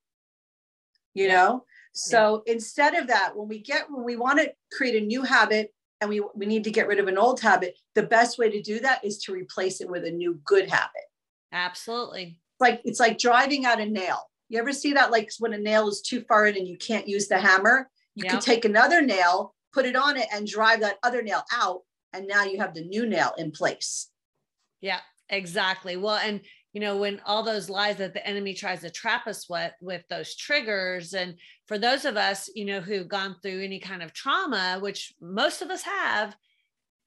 You 1.14 1.30
know? 1.30 1.64
So 1.94 2.44
yeah. 2.46 2.54
instead 2.54 2.96
of 2.96 3.08
that, 3.08 3.36
when 3.36 3.48
we 3.48 3.60
get 3.60 3.90
when 3.90 4.04
we 4.04 4.18
want 4.18 4.40
to 4.40 4.52
create 4.74 5.02
a 5.02 5.06
new 5.06 5.24
habit 5.24 5.74
and 6.02 6.10
we, 6.10 6.22
we 6.36 6.46
need 6.46 6.66
to 6.66 6.72
get 6.72 6.88
rid 6.88 7.00
of 7.00 7.08
an 7.08 7.18
old 7.18 7.40
habit, 7.40 7.78
the 7.94 8.04
best 8.04 8.38
way 8.38 8.52
to 8.52 8.62
do 8.62 8.82
that 8.82 9.04
is 9.04 9.18
to 9.20 9.32
replace 9.32 9.80
it 9.80 9.90
with 9.90 10.04
a 10.04 10.12
new 10.12 10.40
good 10.44 10.70
habit. 10.70 11.06
Absolutely. 11.54 12.38
Like 12.60 12.82
it's 12.84 13.00
like 13.00 13.18
driving 13.18 13.66
out 13.66 13.80
a 13.80 13.86
nail. 13.86 14.30
You 14.50 14.60
ever 14.60 14.74
see 14.74 14.94
that? 14.94 15.12
Like 15.12 15.32
when 15.40 15.54
a 15.54 15.58
nail 15.58 15.88
is 15.88 16.02
too 16.02 16.22
far 16.22 16.46
in 16.48 16.56
and 16.58 16.68
you 16.68 16.78
can't 16.78 17.08
use 17.08 17.28
the 17.28 17.38
hammer, 17.38 17.90
you 18.16 18.24
yep. 18.24 18.34
can 18.34 18.42
take 18.42 18.66
another 18.66 19.02
nail, 19.02 19.56
put 19.74 19.86
it 19.86 19.96
on 19.96 20.18
it, 20.18 20.28
and 20.34 20.48
drive 20.48 20.82
that 20.82 20.98
other 21.04 21.22
nail 21.22 21.44
out. 21.52 21.82
And 22.14 22.28
now 22.28 22.44
you 22.44 22.60
have 22.60 22.74
the 22.74 22.86
new 22.86 23.06
nail 23.06 23.34
in 23.38 23.52
place. 23.52 24.10
Yeah, 24.82 25.00
exactly. 25.30 25.98
Well, 25.98 26.16
and 26.16 26.42
you 26.76 26.82
know 26.82 26.98
when 26.98 27.22
all 27.26 27.42
those 27.42 27.70
lies 27.70 27.96
that 27.98 28.14
the 28.14 28.28
enemy 28.28 28.54
tries 28.54 28.82
to 28.82 28.90
trap 28.90 29.28
us 29.28 29.50
with 29.50 29.72
with 29.82 30.04
those 30.10 30.36
triggers 30.36 31.14
and 31.14 31.36
for 31.68 31.78
those 31.80 32.04
of 32.04 32.18
us 32.18 32.50
you 32.54 32.66
know 32.66 32.82
who've 32.82 33.08
gone 33.08 33.38
through 33.42 33.64
any 33.64 33.80
kind 33.80 34.04
of 34.04 34.12
trauma 34.12 34.78
which 34.82 35.14
most 35.22 35.62
of 35.62 35.70
us 35.70 35.84
have 35.84 36.36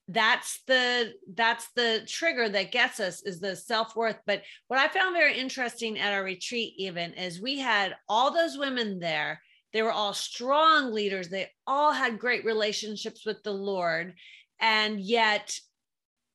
that's 0.09 0.63
the 0.67 1.13
that's 1.35 1.69
the 1.77 2.03
trigger 2.07 2.49
that 2.49 2.73
gets 2.73 2.99
us 2.99 3.23
is 3.23 3.41
the 3.41 3.55
self-worth 3.55 4.19
but 4.27 4.43
what 4.69 4.81
i 4.81 4.89
found 4.89 5.15
very 5.15 5.39
interesting 5.39 5.99
at 5.99 6.15
our 6.15 6.25
retreat 6.25 6.73
even 6.79 7.13
is 7.13 7.43
we 7.43 7.59
had 7.59 7.95
all 8.09 8.33
those 8.33 8.57
women 8.57 8.99
there 8.99 9.41
they 9.75 9.83
were 9.83 9.93
all 9.93 10.15
strong 10.15 10.93
leaders 10.93 11.29
they 11.29 11.47
all 11.67 11.93
had 11.93 12.19
great 12.19 12.45
relationships 12.45 13.27
with 13.27 13.43
the 13.43 13.53
lord 13.53 14.15
and 14.61 14.99
yet 14.99 15.59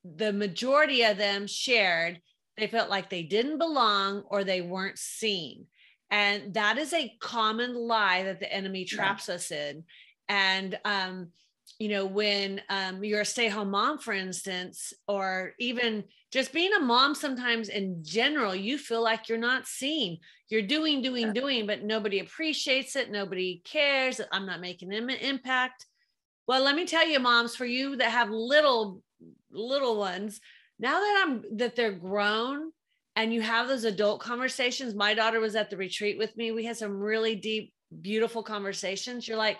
the 0.04 0.32
majority 0.32 1.02
of 1.02 1.16
them 1.16 1.46
shared 1.46 2.20
they 2.56 2.66
felt 2.66 2.90
like 2.90 3.10
they 3.10 3.22
didn't 3.22 3.58
belong 3.58 4.22
or 4.26 4.44
they 4.44 4.60
weren't 4.60 4.98
seen. 4.98 5.66
And 6.10 6.54
that 6.54 6.78
is 6.78 6.92
a 6.92 7.12
common 7.20 7.74
lie 7.74 8.22
that 8.24 8.40
the 8.40 8.52
enemy 8.52 8.84
traps 8.84 9.28
yeah. 9.28 9.34
us 9.34 9.50
in. 9.50 9.84
And, 10.28 10.78
um, 10.84 11.28
you 11.78 11.88
know, 11.88 12.06
when 12.06 12.60
um, 12.68 13.02
you're 13.02 13.22
a 13.22 13.24
stay 13.24 13.48
home 13.48 13.70
mom, 13.70 13.98
for 13.98 14.12
instance, 14.12 14.92
or 15.08 15.54
even 15.58 16.04
just 16.32 16.52
being 16.52 16.72
a 16.74 16.80
mom, 16.80 17.14
sometimes 17.14 17.68
in 17.68 18.04
general, 18.04 18.54
you 18.54 18.78
feel 18.78 19.02
like 19.02 19.28
you're 19.28 19.38
not 19.38 19.66
seen. 19.66 20.18
You're 20.48 20.62
doing, 20.62 21.02
doing, 21.02 21.32
doing, 21.32 21.66
but 21.66 21.82
nobody 21.82 22.20
appreciates 22.20 22.96
it. 22.96 23.10
Nobody 23.10 23.62
cares. 23.64 24.20
I'm 24.32 24.46
not 24.46 24.60
making 24.60 24.92
an 24.92 25.10
impact. 25.10 25.86
Well, 26.46 26.62
let 26.62 26.76
me 26.76 26.86
tell 26.86 27.06
you, 27.06 27.18
moms, 27.18 27.56
for 27.56 27.66
you 27.66 27.96
that 27.96 28.10
have 28.10 28.30
little, 28.30 29.02
little 29.50 29.98
ones, 29.98 30.40
now 30.78 31.00
that 31.00 31.24
I'm 31.26 31.56
that 31.58 31.76
they're 31.76 31.92
grown 31.92 32.70
and 33.16 33.32
you 33.32 33.42
have 33.42 33.68
those 33.68 33.84
adult 33.84 34.20
conversations. 34.20 34.94
My 34.94 35.14
daughter 35.14 35.40
was 35.40 35.54
at 35.54 35.70
the 35.70 35.76
retreat 35.76 36.18
with 36.18 36.36
me. 36.36 36.52
We 36.52 36.64
had 36.64 36.76
some 36.76 36.98
really 36.98 37.36
deep, 37.36 37.72
beautiful 38.00 38.42
conversations. 38.42 39.28
You're 39.28 39.38
like, 39.38 39.58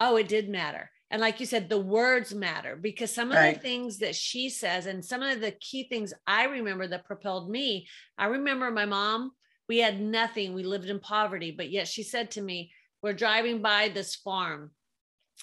oh, 0.00 0.16
it 0.16 0.28
did 0.28 0.48
matter. 0.48 0.90
And 1.10 1.20
like 1.20 1.40
you 1.40 1.46
said, 1.46 1.68
the 1.68 1.80
words 1.80 2.34
matter 2.34 2.76
because 2.76 3.14
some 3.14 3.30
of 3.30 3.36
right. 3.36 3.54
the 3.54 3.60
things 3.60 3.98
that 3.98 4.14
she 4.14 4.50
says 4.50 4.86
and 4.86 5.02
some 5.02 5.22
of 5.22 5.40
the 5.40 5.52
key 5.52 5.88
things 5.88 6.12
I 6.26 6.44
remember 6.44 6.86
that 6.86 7.06
propelled 7.06 7.50
me. 7.50 7.86
I 8.18 8.26
remember 8.26 8.70
my 8.70 8.84
mom, 8.84 9.32
we 9.68 9.78
had 9.78 10.00
nothing. 10.00 10.52
We 10.52 10.64
lived 10.64 10.90
in 10.90 11.00
poverty, 11.00 11.50
but 11.50 11.70
yet 11.70 11.88
she 11.88 12.02
said 12.02 12.30
to 12.32 12.42
me, 12.42 12.72
We're 13.02 13.14
driving 13.14 13.62
by 13.62 13.88
this 13.88 14.16
farm, 14.16 14.72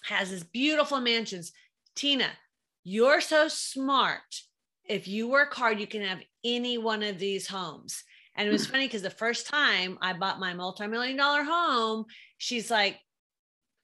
has 0.04 0.30
this 0.30 0.44
beautiful 0.44 1.02
mansions. 1.02 1.52
Tina, 1.96 2.30
you're 2.84 3.22
so 3.22 3.48
smart 3.48 4.22
if 4.88 5.08
you 5.08 5.28
work 5.28 5.54
hard, 5.54 5.80
you 5.80 5.88
can 5.88 6.02
have 6.02 6.22
any 6.44 6.78
one 6.78 7.04
of 7.04 7.18
these 7.18 7.48
homes. 7.48 8.04
And 8.36 8.48
it 8.48 8.52
was 8.52 8.66
hmm. 8.66 8.74
funny 8.74 8.88
because 8.88 9.02
the 9.02 9.10
first 9.10 9.48
time 9.48 9.98
I 10.02 10.14
bought 10.14 10.40
my 10.40 10.54
multi-million 10.54 11.18
dollar 11.18 11.44
home, 11.44 12.06
she's 12.38 12.70
like, 12.70 12.98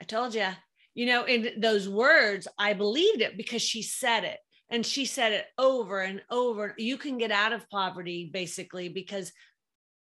I 0.02 0.06
told 0.06 0.36
you, 0.36 0.48
you 0.94 1.06
know, 1.06 1.24
in 1.26 1.60
those 1.60 1.88
words, 1.88 2.48
I 2.58 2.74
believed 2.74 3.22
it 3.22 3.38
because 3.38 3.62
she 3.62 3.82
said 3.82 4.24
it. 4.24 4.38
And 4.70 4.86
she 4.86 5.06
said 5.06 5.34
it 5.34 5.46
over 5.58 6.02
and 6.02 6.22
over. 6.30 6.74
You 6.78 6.98
can 6.98 7.18
get 7.18 7.32
out 7.32 7.52
of 7.52 7.70
poverty 7.70 8.30
basically 8.32 8.88
because 8.88 9.32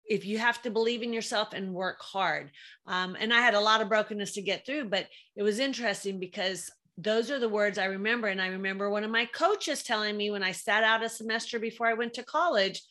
if 0.05 0.25
you 0.25 0.37
have 0.37 0.61
to 0.61 0.71
believe 0.71 1.01
in 1.01 1.13
yourself 1.13 1.49
and 1.53 1.73
work 1.73 2.01
hard. 2.01 2.51
Um, 2.87 3.15
and 3.19 3.33
I 3.33 3.41
had 3.41 3.53
a 3.53 3.59
lot 3.59 3.81
of 3.81 3.89
brokenness 3.89 4.33
to 4.33 4.41
get 4.41 4.65
through, 4.65 4.89
but 4.89 5.07
it 5.35 5.43
was 5.43 5.59
interesting 5.59 6.19
because 6.19 6.69
those 6.97 7.31
are 7.31 7.39
the 7.39 7.49
words 7.49 7.77
I 7.77 7.85
remember. 7.85 8.27
And 8.27 8.41
I 8.41 8.47
remember 8.47 8.89
one 8.89 9.03
of 9.03 9.11
my 9.11 9.25
coaches 9.25 9.83
telling 9.83 10.15
me 10.15 10.31
when 10.31 10.43
I 10.43 10.51
sat 10.51 10.83
out 10.83 11.03
a 11.03 11.09
semester 11.09 11.59
before 11.59 11.87
I 11.87 11.93
went 11.93 12.13
to 12.15 12.23
college, 12.23 12.81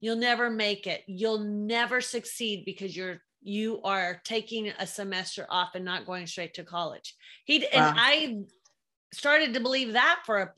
you'll 0.00 0.16
never 0.16 0.50
make 0.50 0.86
it. 0.86 1.02
You'll 1.06 1.40
never 1.40 2.00
succeed 2.00 2.64
because 2.64 2.96
you're 2.96 3.20
you 3.40 3.80
are 3.82 4.20
taking 4.24 4.68
a 4.78 4.86
semester 4.86 5.46
off 5.48 5.74
and 5.74 5.84
not 5.84 6.06
going 6.06 6.26
straight 6.26 6.54
to 6.54 6.64
college. 6.64 7.16
He 7.44 7.60
wow. 7.60 7.66
and 7.72 7.96
I 7.98 8.38
started 9.12 9.54
to 9.54 9.60
believe 9.60 9.92
that 9.94 10.20
for 10.26 10.38
a 10.38 10.52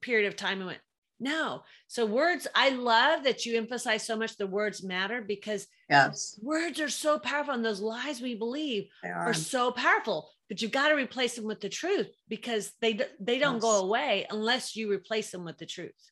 period 0.00 0.28
of 0.28 0.36
time 0.36 0.58
and 0.58 0.66
went, 0.66 0.80
no. 1.20 1.62
So 1.86 2.04
words, 2.04 2.46
I 2.54 2.70
love 2.70 3.24
that 3.24 3.46
you 3.46 3.56
emphasize 3.56 4.04
so 4.04 4.16
much 4.16 4.36
the 4.36 4.46
words 4.46 4.82
matter 4.82 5.22
because 5.22 5.66
yes, 5.88 6.38
words 6.42 6.80
are 6.80 6.88
so 6.88 7.18
powerful 7.18 7.54
and 7.54 7.64
those 7.64 7.80
lies 7.80 8.20
we 8.20 8.34
believe 8.34 8.88
are. 9.04 9.30
are 9.30 9.34
so 9.34 9.70
powerful 9.70 10.30
but 10.48 10.60
you've 10.60 10.70
got 10.70 10.88
to 10.88 10.94
replace 10.94 11.36
them 11.36 11.44
with 11.44 11.60
the 11.60 11.68
truth 11.68 12.08
because 12.28 12.72
they 12.80 13.00
they 13.20 13.38
don't 13.38 13.54
yes. 13.54 13.62
go 13.62 13.78
away 13.82 14.26
unless 14.30 14.76
you 14.76 14.90
replace 14.90 15.30
them 15.30 15.44
with 15.44 15.58
the 15.58 15.66
truth 15.66 16.10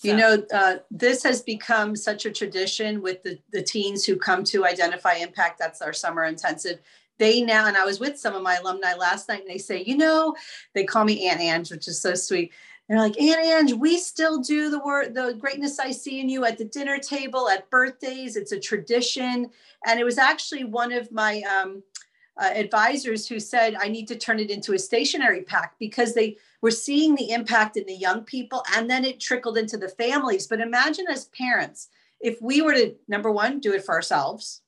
so. 0.00 0.08
you 0.08 0.16
know 0.16 0.42
uh, 0.52 0.76
this 0.90 1.22
has 1.22 1.42
become 1.42 1.94
such 1.94 2.26
a 2.26 2.30
tradition 2.30 3.02
with 3.02 3.22
the, 3.22 3.38
the 3.52 3.62
teens 3.62 4.04
who 4.04 4.16
come 4.16 4.44
to 4.44 4.66
identify 4.66 5.14
impact 5.14 5.58
that's 5.58 5.82
our 5.82 5.92
summer 5.92 6.24
intensive 6.24 6.80
they 7.18 7.42
now 7.42 7.66
and 7.66 7.76
i 7.76 7.84
was 7.84 8.00
with 8.00 8.18
some 8.18 8.34
of 8.34 8.42
my 8.42 8.56
alumni 8.56 8.94
last 8.94 9.28
night 9.28 9.40
and 9.40 9.50
they 9.50 9.58
say 9.58 9.82
you 9.84 9.96
know 9.96 10.34
they 10.74 10.84
call 10.84 11.04
me 11.04 11.28
aunt 11.28 11.40
ange 11.40 11.70
which 11.70 11.88
is 11.88 12.00
so 12.00 12.14
sweet 12.14 12.52
they're 12.90 12.98
like, 12.98 13.20
Aunt 13.20 13.70
Ange, 13.70 13.74
we 13.74 13.98
still 13.98 14.40
do 14.40 14.68
the 14.68 14.80
word, 14.80 15.14
the 15.14 15.34
greatness 15.38 15.78
I 15.78 15.92
see 15.92 16.18
in 16.18 16.28
you 16.28 16.44
at 16.44 16.58
the 16.58 16.64
dinner 16.64 16.98
table, 16.98 17.48
at 17.48 17.70
birthdays. 17.70 18.34
It's 18.34 18.50
a 18.50 18.58
tradition. 18.58 19.48
And 19.86 20.00
it 20.00 20.02
was 20.02 20.18
actually 20.18 20.64
one 20.64 20.90
of 20.90 21.12
my 21.12 21.40
um, 21.42 21.84
uh, 22.40 22.50
advisors 22.54 23.28
who 23.28 23.38
said 23.38 23.76
I 23.78 23.88
need 23.88 24.08
to 24.08 24.16
turn 24.16 24.40
it 24.40 24.50
into 24.50 24.72
a 24.72 24.78
stationary 24.78 25.42
pack 25.42 25.74
because 25.78 26.14
they 26.14 26.38
were 26.62 26.70
seeing 26.70 27.14
the 27.14 27.30
impact 27.30 27.76
in 27.76 27.84
the 27.86 27.94
young 27.94 28.22
people 28.24 28.64
and 28.74 28.88
then 28.88 29.04
it 29.04 29.20
trickled 29.20 29.58
into 29.58 29.76
the 29.76 29.88
families. 29.88 30.46
But 30.46 30.60
imagine 30.60 31.06
as 31.08 31.26
parents, 31.26 31.88
if 32.18 32.40
we 32.40 32.62
were 32.62 32.74
to 32.74 32.94
number 33.08 33.30
one, 33.30 33.60
do 33.60 33.74
it 33.74 33.84
for 33.84 33.94
ourselves. 33.94 34.62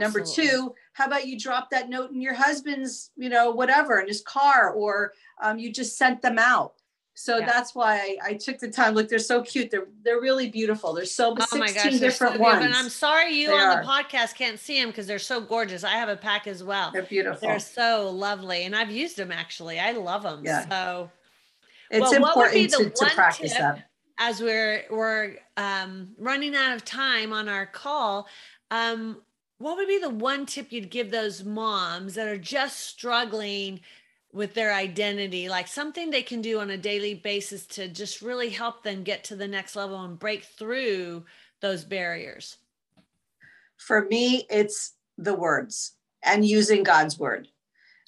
Number 0.00 0.20
two, 0.20 0.74
how 0.92 1.06
about 1.06 1.28
you 1.28 1.38
drop 1.38 1.70
that 1.70 1.88
note 1.88 2.10
in 2.10 2.20
your 2.20 2.34
husband's, 2.34 3.12
you 3.16 3.28
know, 3.28 3.52
whatever 3.52 4.00
in 4.00 4.08
his 4.08 4.22
car, 4.22 4.72
or 4.72 5.12
um, 5.40 5.58
you 5.58 5.72
just 5.72 5.96
sent 5.96 6.20
them 6.20 6.36
out. 6.36 6.74
So 7.18 7.38
yeah. 7.38 7.46
that's 7.46 7.74
why 7.74 7.96
I, 7.96 8.16
I, 8.28 8.34
took 8.34 8.60
the 8.60 8.70
time. 8.70 8.94
Look, 8.94 9.08
they're 9.08 9.18
so 9.18 9.42
cute. 9.42 9.72
They're 9.72 9.88
they're 10.04 10.20
really 10.20 10.48
beautiful. 10.50 10.92
There's 10.92 11.12
so 11.12 11.34
oh 11.36 11.58
16 11.58 11.74
gosh, 11.74 11.98
different 11.98 12.36
so 12.36 12.40
ones. 12.40 12.64
And 12.64 12.72
I'm 12.72 12.88
sorry 12.88 13.34
you 13.34 13.48
they 13.48 13.54
on 13.54 13.78
are. 13.78 13.82
the 13.82 13.88
podcast 13.88 14.36
can't 14.36 14.56
see 14.56 14.80
them 14.80 14.90
because 14.90 15.08
they're 15.08 15.18
so 15.18 15.40
gorgeous. 15.40 15.82
I 15.82 15.94
have 15.94 16.08
a 16.08 16.16
pack 16.16 16.46
as 16.46 16.62
well. 16.62 16.92
They're 16.92 17.02
beautiful. 17.02 17.48
They're 17.48 17.58
so 17.58 18.08
lovely, 18.08 18.62
and 18.66 18.76
I've 18.76 18.92
used 18.92 19.16
them 19.16 19.32
actually. 19.32 19.80
I 19.80 19.92
love 19.92 20.22
them. 20.22 20.42
Yeah. 20.44 20.68
So 20.68 21.10
it's 21.90 22.02
well, 22.02 22.14
important 22.14 22.70
to, 22.70 22.90
to 22.90 23.14
practice 23.16 23.52
that. 23.54 23.90
As 24.18 24.40
we're 24.40 24.84
we're 24.88 25.38
um, 25.56 26.10
running 26.18 26.54
out 26.54 26.76
of 26.76 26.84
time 26.84 27.32
on 27.32 27.48
our 27.48 27.66
call, 27.66 28.28
um, 28.70 29.20
what 29.58 29.76
would 29.76 29.88
be 29.88 29.98
the 29.98 30.08
one 30.08 30.46
tip 30.46 30.70
you'd 30.70 30.88
give 30.88 31.10
those 31.10 31.42
moms 31.42 32.14
that 32.14 32.28
are 32.28 32.38
just 32.38 32.78
struggling? 32.78 33.80
With 34.32 34.54
their 34.54 34.74
identity, 34.74 35.48
like 35.48 35.68
something 35.68 36.10
they 36.10 36.22
can 36.22 36.42
do 36.42 36.60
on 36.60 36.70
a 36.70 36.76
daily 36.76 37.14
basis 37.14 37.66
to 37.66 37.88
just 37.88 38.22
really 38.22 38.50
help 38.50 38.82
them 38.82 39.02
get 39.02 39.24
to 39.24 39.36
the 39.36 39.48
next 39.48 39.74
level 39.74 40.02
and 40.04 40.18
break 40.18 40.44
through 40.44 41.24
those 41.60 41.84
barriers? 41.84 42.58
For 43.76 44.04
me, 44.06 44.46
it's 44.50 44.94
the 45.16 45.34
words 45.34 45.92
and 46.22 46.44
using 46.44 46.82
God's 46.82 47.18
word. 47.18 47.48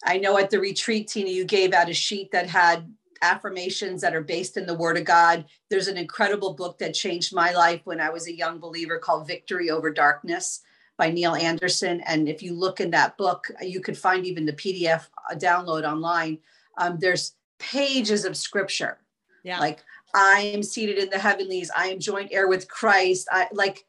I 0.04 0.18
know 0.18 0.38
at 0.38 0.50
the 0.50 0.60
retreat, 0.60 1.08
Tina, 1.08 1.30
you 1.30 1.44
gave 1.44 1.72
out 1.72 1.90
a 1.90 1.94
sheet 1.94 2.30
that 2.32 2.48
had 2.48 2.92
affirmations 3.22 4.00
that 4.00 4.14
are 4.14 4.22
based 4.22 4.56
in 4.56 4.66
the 4.66 4.74
word 4.74 4.96
of 4.96 5.04
God. 5.04 5.44
There's 5.68 5.88
an 5.88 5.98
incredible 5.98 6.54
book 6.54 6.78
that 6.78 6.94
changed 6.94 7.34
my 7.34 7.52
life 7.52 7.82
when 7.84 8.00
I 8.00 8.10
was 8.10 8.26
a 8.26 8.34
young 8.34 8.58
believer 8.58 8.98
called 8.98 9.26
Victory 9.26 9.70
Over 9.70 9.90
Darkness 9.90 10.62
by 11.00 11.10
Neil 11.10 11.34
Anderson. 11.34 12.02
And 12.02 12.28
if 12.28 12.42
you 12.42 12.52
look 12.52 12.78
in 12.78 12.90
that 12.90 13.16
book, 13.16 13.50
you 13.62 13.80
could 13.80 13.96
find 13.96 14.26
even 14.26 14.44
the 14.44 14.52
PDF 14.52 15.06
uh, 15.30 15.34
download 15.34 15.90
online. 15.90 16.38
Um, 16.76 16.98
there's 17.00 17.36
pages 17.58 18.26
of 18.26 18.36
scripture. 18.36 18.98
Yeah. 19.42 19.58
Like 19.60 19.82
I 20.14 20.52
am 20.54 20.62
seated 20.62 20.98
in 20.98 21.08
the 21.08 21.18
heavenlies. 21.18 21.70
I 21.74 21.86
am 21.86 22.00
joint 22.00 22.28
heir 22.32 22.48
with 22.48 22.68
Christ. 22.68 23.28
I 23.32 23.48
like 23.50 23.86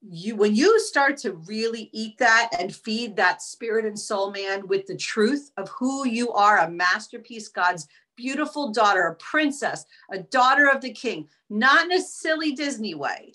you 0.00 0.34
when 0.34 0.56
you 0.56 0.80
start 0.80 1.16
to 1.18 1.34
really 1.46 1.88
eat 1.92 2.18
that 2.18 2.50
and 2.58 2.74
feed 2.74 3.14
that 3.14 3.40
spirit 3.40 3.84
and 3.84 3.96
soul 3.96 4.32
man 4.32 4.66
with 4.66 4.84
the 4.86 4.96
truth 4.96 5.52
of 5.56 5.68
who 5.68 6.08
you 6.08 6.32
are, 6.32 6.58
a 6.58 6.68
masterpiece, 6.68 7.46
God's 7.46 7.86
beautiful 8.16 8.72
daughter, 8.72 9.02
a 9.02 9.14
princess, 9.14 9.86
a 10.10 10.18
daughter 10.18 10.68
of 10.68 10.80
the 10.80 10.92
king, 10.92 11.28
not 11.48 11.84
in 11.84 11.92
a 11.92 12.00
silly 12.00 12.50
Disney 12.50 12.96
way, 12.96 13.32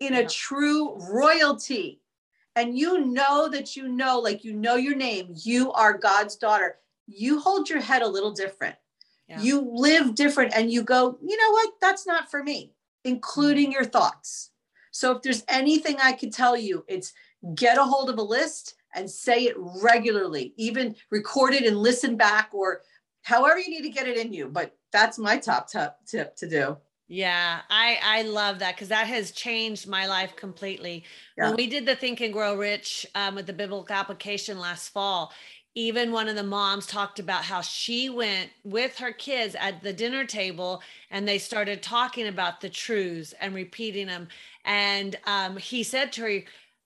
in 0.00 0.14
yeah. 0.14 0.20
a 0.20 0.28
true 0.28 0.98
royalty 1.08 2.00
and 2.56 2.78
you 2.78 3.04
know 3.04 3.48
that 3.48 3.76
you 3.76 3.88
know, 3.88 4.18
like 4.18 4.44
you 4.44 4.52
know 4.52 4.76
your 4.76 4.96
name, 4.96 5.34
you 5.36 5.72
are 5.72 5.96
God's 5.96 6.36
daughter, 6.36 6.76
you 7.06 7.40
hold 7.40 7.68
your 7.68 7.80
head 7.80 8.02
a 8.02 8.08
little 8.08 8.32
different. 8.32 8.76
Yeah. 9.28 9.40
You 9.40 9.70
live 9.72 10.14
different 10.14 10.54
and 10.56 10.70
you 10.70 10.82
go, 10.82 11.18
you 11.22 11.36
know 11.36 11.50
what? 11.52 11.74
That's 11.80 12.06
not 12.06 12.30
for 12.30 12.42
me, 12.42 12.72
including 13.04 13.72
your 13.72 13.84
thoughts. 13.84 14.50
So 14.90 15.12
if 15.12 15.22
there's 15.22 15.44
anything 15.48 15.96
I 16.02 16.12
could 16.12 16.32
tell 16.32 16.56
you, 16.56 16.84
it's 16.88 17.12
get 17.54 17.78
a 17.78 17.84
hold 17.84 18.10
of 18.10 18.18
a 18.18 18.22
list 18.22 18.74
and 18.94 19.08
say 19.08 19.44
it 19.44 19.54
regularly, 19.82 20.54
even 20.56 20.96
record 21.10 21.54
it 21.54 21.64
and 21.64 21.76
listen 21.76 22.16
back 22.16 22.50
or 22.52 22.80
however 23.22 23.58
you 23.58 23.70
need 23.70 23.82
to 23.82 23.90
get 23.90 24.08
it 24.08 24.16
in 24.16 24.32
you. 24.32 24.48
But 24.48 24.74
that's 24.92 25.18
my 25.18 25.36
top 25.36 25.70
tip, 25.70 25.94
tip 26.06 26.34
to 26.36 26.48
do. 26.48 26.76
Yeah, 27.08 27.62
I 27.70 27.98
I 28.02 28.22
love 28.22 28.58
that 28.58 28.74
because 28.76 28.88
that 28.88 29.06
has 29.06 29.32
changed 29.32 29.88
my 29.88 30.06
life 30.06 30.36
completely. 30.36 31.04
Yeah. 31.38 31.48
When 31.48 31.56
we 31.56 31.66
did 31.66 31.86
the 31.86 31.96
Think 31.96 32.20
and 32.20 32.32
Grow 32.32 32.54
Rich 32.54 33.06
um, 33.14 33.34
with 33.34 33.46
the 33.46 33.54
biblical 33.54 33.94
application 33.94 34.58
last 34.58 34.90
fall, 34.90 35.32
even 35.74 36.12
one 36.12 36.28
of 36.28 36.36
the 36.36 36.42
moms 36.42 36.86
talked 36.86 37.18
about 37.18 37.44
how 37.44 37.62
she 37.62 38.10
went 38.10 38.50
with 38.62 38.98
her 38.98 39.12
kids 39.12 39.56
at 39.58 39.82
the 39.82 39.92
dinner 39.92 40.26
table 40.26 40.82
and 41.10 41.26
they 41.26 41.38
started 41.38 41.82
talking 41.82 42.26
about 42.26 42.60
the 42.60 42.68
truths 42.68 43.32
and 43.40 43.54
repeating 43.54 44.06
them. 44.06 44.28
And 44.64 45.16
um, 45.24 45.56
he 45.56 45.82
said 45.82 46.12
to 46.12 46.22
her, 46.22 46.40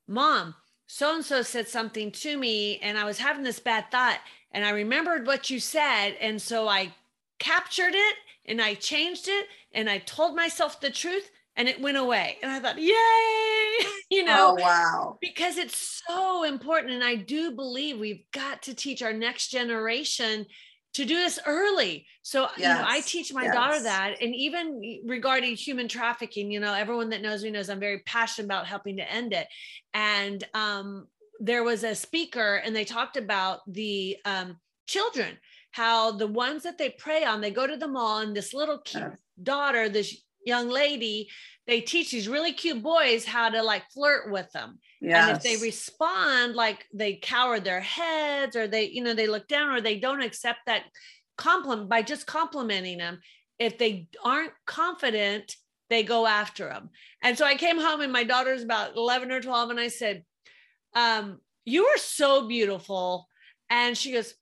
"Mom, 0.07 0.55
so 0.87 1.17
and 1.17 1.25
so 1.25 1.43
said 1.43 1.67
something 1.67 2.13
to 2.13 2.37
me, 2.37 2.79
and 2.79 2.97
I 2.97 3.05
was 3.05 3.19
having 3.19 3.43
this 3.43 3.59
bad 3.59 3.91
thought, 3.91 4.21
and 4.53 4.65
I 4.65 4.71
remembered 4.71 5.27
what 5.27 5.51
you 5.51 5.59
said, 5.59 6.13
and 6.21 6.41
so 6.41 6.69
I 6.69 6.95
captured 7.43 7.95
it." 7.95 8.17
and 8.47 8.61
I 8.61 8.75
changed 8.75 9.29
it 9.29 9.47
and 9.73 9.89
I 9.89 9.99
told 9.99 10.35
myself 10.35 10.81
the 10.81 10.91
truth 10.91 11.31
and 11.57 11.69
it 11.69 11.81
went 11.81 11.97
away. 11.97 12.39
And 12.43 12.51
I 12.51 12.61
thought, 12.61 12.79
yay, 12.79 13.87
you 14.11 14.25
know, 14.25 14.57
oh, 14.59 14.63
wow. 14.63 15.19
Because 15.21 15.59
it's 15.59 16.03
so 16.07 16.45
important. 16.45 16.95
And 16.95 17.05
I 17.05 17.15
do 17.15 17.53
believe 17.53 17.99
we've 17.99 18.25
got 18.33 18.63
to 18.63 18.75
teach 18.75 19.03
our 19.03 19.13
next 19.13 19.49
generation 19.49 20.47
to 20.95 21.05
do 21.05 21.15
this 21.15 21.39
early. 21.47 22.07
So, 22.23 22.49
yes. 22.57 22.59
you 22.59 22.69
know, 22.69 22.85
I 22.87 23.01
teach 23.01 23.33
my 23.33 23.45
yes. 23.45 23.55
daughter 23.55 23.83
that. 23.83 24.17
And 24.21 24.35
even 24.35 25.01
regarding 25.07 25.55
human 25.55 25.89
trafficking, 25.89 26.51
you 26.51 26.61
know, 26.61 26.75
everyone 26.75 27.11
that 27.11 27.23
knows 27.23 27.45
me 27.45 27.51
knows 27.51 27.71
I'm 27.71 27.81
very 27.81 28.01
passionate 28.01 28.47
about 28.47 28.67
helping 28.67 28.97
to 28.97 29.11
end 29.11 29.33
it. 29.33 29.47
And 29.95 30.43
um, 30.55 31.07
there 31.39 31.65
was 31.65 31.85
a 31.85 31.95
speaker 31.95 32.57
and 32.57 32.75
they 32.75 32.85
talked 32.85 33.17
about 33.17 33.61
the 33.67 34.17
um, 34.25 34.59
children 34.87 35.39
how 35.73 36.13
the 36.13 36.27
ones 36.27 36.63
that 36.63 36.79
they 36.79 36.91
prey 36.91 37.25
on, 37.25 37.41
they 37.41 37.51
go 37.51 37.67
to 37.67 37.77
the 37.77 37.89
mall 37.89 38.21
and 38.21 38.37
this 38.37 38.55
little 38.55 38.79
cute 38.79 39.15
daughter, 39.43 39.89
this 39.89 40.17
young 40.45 40.69
lady, 40.69 41.29
they 41.67 41.81
teach 41.81 42.11
these 42.11 42.29
really 42.29 42.53
cute 42.53 42.83
boys 42.83 43.25
how 43.25 43.49
to 43.49 43.63
like 43.63 43.83
flirt 43.93 44.31
with 44.31 44.51
them. 44.53 44.79
Yes. 45.01 45.29
And 45.29 45.37
if 45.37 45.43
they 45.43 45.65
respond 45.65 46.55
like 46.55 46.85
they 46.93 47.17
cower 47.17 47.59
their 47.59 47.81
heads 47.81 48.55
or 48.55 48.69
they, 48.69 48.89
you 48.89 49.03
know, 49.03 49.15
they 49.15 49.27
look 49.27 49.49
down 49.49 49.71
or 49.71 49.81
they 49.81 49.99
don't 49.99 50.23
accept 50.23 50.61
that 50.67 50.83
compliment 51.37 51.89
by 51.89 52.03
just 52.03 52.27
complimenting 52.27 52.99
them, 52.99 53.21
if 53.59 53.79
they 53.79 54.09
aren't 54.25 54.53
confident, 54.67 55.57
they 55.89 56.03
go 56.03 56.27
after 56.27 56.69
them. 56.69 56.91
And 57.23 57.39
so 57.39 57.45
I 57.45 57.55
came 57.55 57.81
home 57.81 58.01
and 58.01 58.13
my 58.13 58.25
daughter's 58.25 58.63
about 58.63 58.97
11 58.97 59.31
or 59.31 59.41
12 59.41 59.71
and 59.71 59.81
I 59.81 59.89
said, 59.89 60.25
um, 60.95 61.39
you 61.65 61.87
are 61.87 61.99
so 61.99 62.49
beautiful. 62.49 63.29
And 63.71 63.97
she 63.97 64.13
goes, 64.13 64.35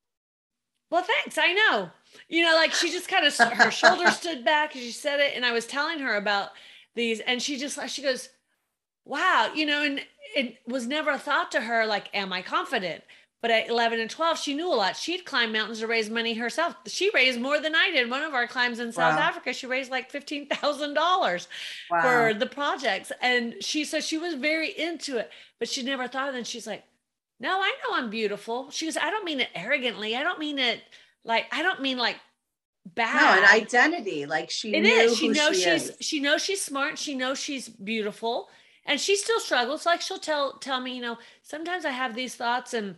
well, 0.90 1.02
thanks. 1.02 1.38
I 1.38 1.52
know. 1.52 1.90
You 2.28 2.44
know, 2.44 2.54
like 2.54 2.72
she 2.72 2.90
just 2.90 3.08
kind 3.08 3.26
of 3.26 3.34
her 3.36 3.70
shoulders 3.70 4.16
stood 4.18 4.44
back 4.44 4.74
as 4.76 4.82
she 4.82 4.90
said 4.92 5.20
it, 5.20 5.32
and 5.34 5.44
I 5.44 5.52
was 5.52 5.66
telling 5.66 6.00
her 6.00 6.16
about 6.16 6.50
these, 6.94 7.20
and 7.20 7.40
she 7.40 7.56
just 7.56 7.78
she 7.88 8.02
goes, 8.02 8.28
"Wow," 9.04 9.52
you 9.54 9.66
know, 9.66 9.82
and 9.82 10.00
it 10.34 10.58
was 10.66 10.86
never 10.86 11.10
a 11.10 11.18
thought 11.18 11.52
to 11.52 11.60
her 11.62 11.86
like, 11.86 12.08
"Am 12.14 12.32
I 12.32 12.42
confident?" 12.42 13.04
But 13.42 13.50
at 13.50 13.70
11 13.70 14.00
and 14.00 14.10
12, 14.10 14.38
she 14.38 14.52
knew 14.52 14.70
a 14.70 14.76
lot. 14.76 14.96
She'd 14.96 15.24
climb 15.24 15.52
mountains 15.52 15.80
to 15.80 15.86
raise 15.86 16.10
money 16.10 16.34
herself. 16.34 16.74
She 16.86 17.10
raised 17.14 17.40
more 17.40 17.58
than 17.58 17.74
I 17.74 17.90
did. 17.90 18.10
One 18.10 18.22
of 18.22 18.34
our 18.34 18.46
climbs 18.46 18.80
in 18.80 18.92
South 18.92 19.16
wow. 19.16 19.22
Africa, 19.22 19.54
she 19.54 19.66
raised 19.66 19.90
like 19.90 20.12
$15,000 20.12 21.46
wow. 21.90 22.02
for 22.02 22.34
the 22.34 22.44
projects. 22.44 23.12
And 23.22 23.54
she 23.60 23.86
said 23.86 24.04
she 24.04 24.18
was 24.18 24.34
very 24.34 24.68
into 24.68 25.16
it, 25.16 25.30
but 25.58 25.70
she 25.70 25.82
never 25.82 26.06
thought 26.06 26.28
of 26.28 26.34
it. 26.34 26.38
And 26.38 26.46
she's 26.46 26.66
like, 26.66 26.84
no, 27.40 27.60
I 27.60 27.74
know 27.82 27.96
I'm 27.96 28.10
beautiful. 28.10 28.70
She 28.70 28.84
goes, 28.84 28.98
I 28.98 29.10
don't 29.10 29.24
mean 29.24 29.40
it 29.40 29.48
arrogantly. 29.54 30.14
I 30.14 30.22
don't 30.22 30.38
mean 30.38 30.58
it 30.58 30.82
like, 31.24 31.46
I 31.50 31.62
don't 31.62 31.80
mean 31.80 31.96
like 31.96 32.16
bad. 32.86 33.20
No, 33.20 33.42
an 33.42 33.62
identity. 33.62 34.26
Like 34.26 34.50
she 34.50 34.74
it 34.74 34.84
is. 34.84 35.16
She 35.16 35.28
knows 35.28 35.56
she 35.56 35.70
she's, 35.70 35.88
is. 35.90 35.96
she 36.00 36.20
knows 36.20 36.44
she's 36.44 36.62
smart. 36.62 36.98
She 36.98 37.14
knows 37.14 37.40
she's 37.40 37.68
beautiful 37.68 38.50
and 38.84 39.00
she 39.00 39.16
still 39.16 39.40
struggles. 39.40 39.86
Like 39.86 40.02
she'll 40.02 40.18
tell, 40.18 40.58
tell 40.58 40.80
me, 40.80 40.94
you 40.94 41.02
know, 41.02 41.18
sometimes 41.42 41.84
I 41.84 41.90
have 41.90 42.14
these 42.14 42.34
thoughts 42.34 42.74
and 42.74 42.96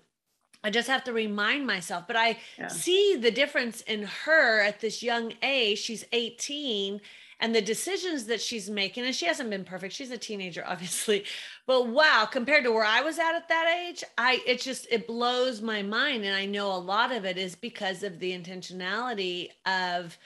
I 0.64 0.70
just 0.70 0.88
have 0.88 1.05
to 1.05 1.12
remind 1.12 1.66
myself, 1.66 2.05
but 2.07 2.16
I 2.16 2.38
yeah. 2.59 2.68
see 2.68 3.16
the 3.16 3.31
difference 3.31 3.81
in 3.83 4.05
her 4.24 4.61
at 4.61 4.81
this 4.81 5.02
young 5.02 5.35
age. 5.42 5.78
She's 5.78 6.05
18 6.12 7.00
and 7.42 7.55
the 7.55 7.61
decisions 7.61 8.24
that 8.24 8.40
she's 8.40 8.70
making 8.70 9.05
and 9.05 9.14
she 9.14 9.26
hasn't 9.26 9.50
been 9.50 9.64
perfect 9.64 9.92
she's 9.92 10.11
a 10.11 10.16
teenager 10.16 10.64
obviously 10.66 11.24
but 11.66 11.88
wow 11.88 12.26
compared 12.31 12.64
to 12.64 12.72
where 12.72 12.85
i 12.85 13.02
was 13.02 13.18
at 13.18 13.35
at 13.35 13.48
that 13.48 13.68
age 13.87 14.02
i 14.16 14.40
it 14.46 14.61
just 14.61 14.87
it 14.90 15.07
blows 15.07 15.61
my 15.61 15.83
mind 15.83 16.24
and 16.24 16.35
i 16.35 16.46
know 16.46 16.72
a 16.72 16.78
lot 16.78 17.12
of 17.12 17.26
it 17.26 17.37
is 17.37 17.55
because 17.55 18.02
of 18.02 18.18
the 18.18 18.33
intentionality 18.33 19.48
of 19.66 20.16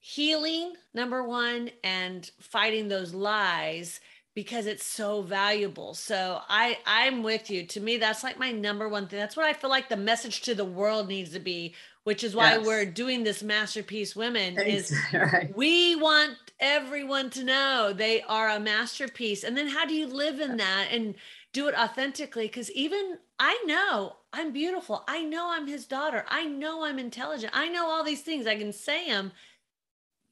healing 0.00 0.72
number 0.94 1.22
one 1.22 1.70
and 1.84 2.32
fighting 2.40 2.88
those 2.88 3.14
lies 3.14 4.00
because 4.34 4.66
it's 4.66 4.84
so 4.84 5.22
valuable. 5.22 5.94
So 5.94 6.40
I 6.48 6.78
I'm 6.86 7.22
with 7.22 7.50
you. 7.50 7.66
To 7.66 7.80
me 7.80 7.98
that's 7.98 8.24
like 8.24 8.38
my 8.38 8.50
number 8.50 8.88
one 8.88 9.06
thing. 9.06 9.18
That's 9.18 9.36
what 9.36 9.46
I 9.46 9.52
feel 9.52 9.70
like 9.70 9.88
the 9.88 9.96
message 9.96 10.42
to 10.42 10.54
the 10.54 10.64
world 10.64 11.08
needs 11.08 11.30
to 11.32 11.38
be, 11.38 11.74
which 12.04 12.24
is 12.24 12.34
why 12.34 12.56
yes. 12.56 12.66
we're 12.66 12.86
doing 12.86 13.24
this 13.24 13.42
masterpiece 13.42 14.16
women 14.16 14.58
is 14.58 14.92
right. 15.12 15.54
we 15.56 15.96
want 15.96 16.36
everyone 16.62 17.28
to 17.28 17.44
know 17.44 17.92
they 17.92 18.22
are 18.22 18.48
a 18.48 18.60
masterpiece. 18.60 19.44
And 19.44 19.56
then 19.56 19.68
how 19.68 19.84
do 19.84 19.92
you 19.92 20.06
live 20.06 20.40
in 20.40 20.56
that 20.58 20.88
and 20.92 21.16
do 21.52 21.68
it 21.68 21.74
authentically? 21.74 22.46
Because 22.46 22.70
even 22.70 23.18
I 23.38 23.62
know 23.66 24.16
I'm 24.32 24.52
beautiful. 24.52 25.04
I 25.08 25.22
know 25.22 25.50
I'm 25.50 25.66
his 25.66 25.86
daughter. 25.86 26.24
I 26.28 26.46
know 26.46 26.84
I'm 26.84 26.98
intelligent. 26.98 27.52
I 27.54 27.68
know 27.68 27.90
all 27.90 28.04
these 28.04 28.22
things. 28.22 28.46
I 28.46 28.56
can 28.56 28.72
say 28.72 29.08
them, 29.08 29.32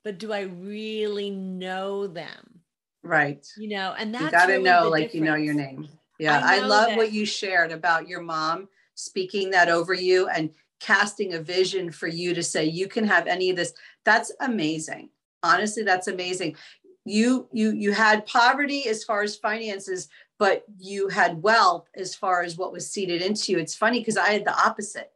but 0.05 0.19
do 0.19 0.33
I 0.33 0.43
really 0.43 1.31
know 1.31 2.07
them? 2.07 2.61
Right. 3.03 3.47
You 3.59 3.71
know, 3.71 3.95
and 3.99 4.15
that's 4.15 4.25
you 4.25 4.31
got 4.31 4.47
to 4.47 4.53
really 4.53 4.65
know, 4.65 4.89
like 4.89 5.13
difference. 5.13 5.15
you 5.15 5.25
know 5.25 5.35
your 5.35 5.55
name. 5.55 5.89
Yeah, 6.19 6.41
I, 6.45 6.57
I 6.57 6.61
love 6.61 6.89
that. 6.89 6.97
what 6.97 7.13
you 7.13 7.27
shared 7.27 7.73
about 7.73 8.07
your 8.07 8.21
mom 8.21 8.69
speaking 8.95 9.51
that 9.51 9.69
over 9.69 9.95
you 9.95 10.29
and 10.29 10.51
casting 10.79 11.35
a 11.35 11.41
vision 11.41 11.91
for 11.91 12.09
you 12.09 12.35
to 12.35 12.43
say 12.43 12.65
you 12.67 12.89
can 12.89 13.05
have 13.05 13.27
any 13.27 13.51
of 13.51 13.57
this. 13.57 13.73
That's 14.05 14.31
amazing 14.41 15.09
honestly 15.43 15.83
that's 15.83 16.09
amazing. 16.09 16.57
You 17.05 17.49
you 17.53 17.73
you 17.73 17.93
had 17.93 18.27
poverty 18.27 18.87
as 18.89 19.05
far 19.05 19.23
as 19.23 19.37
finances 19.37 20.09
but 20.39 20.65
you 20.79 21.09
had 21.09 21.43
wealth 21.43 21.87
as 21.95 22.15
far 22.15 22.43
as 22.43 22.57
what 22.57 22.73
was 22.73 22.91
seeded 22.91 23.21
into 23.21 23.53
you. 23.53 23.59
It's 23.59 23.75
funny 23.75 24.01
because 24.01 24.17
i 24.17 24.29
had 24.31 24.45
the 24.45 24.59
opposite. 24.59 25.13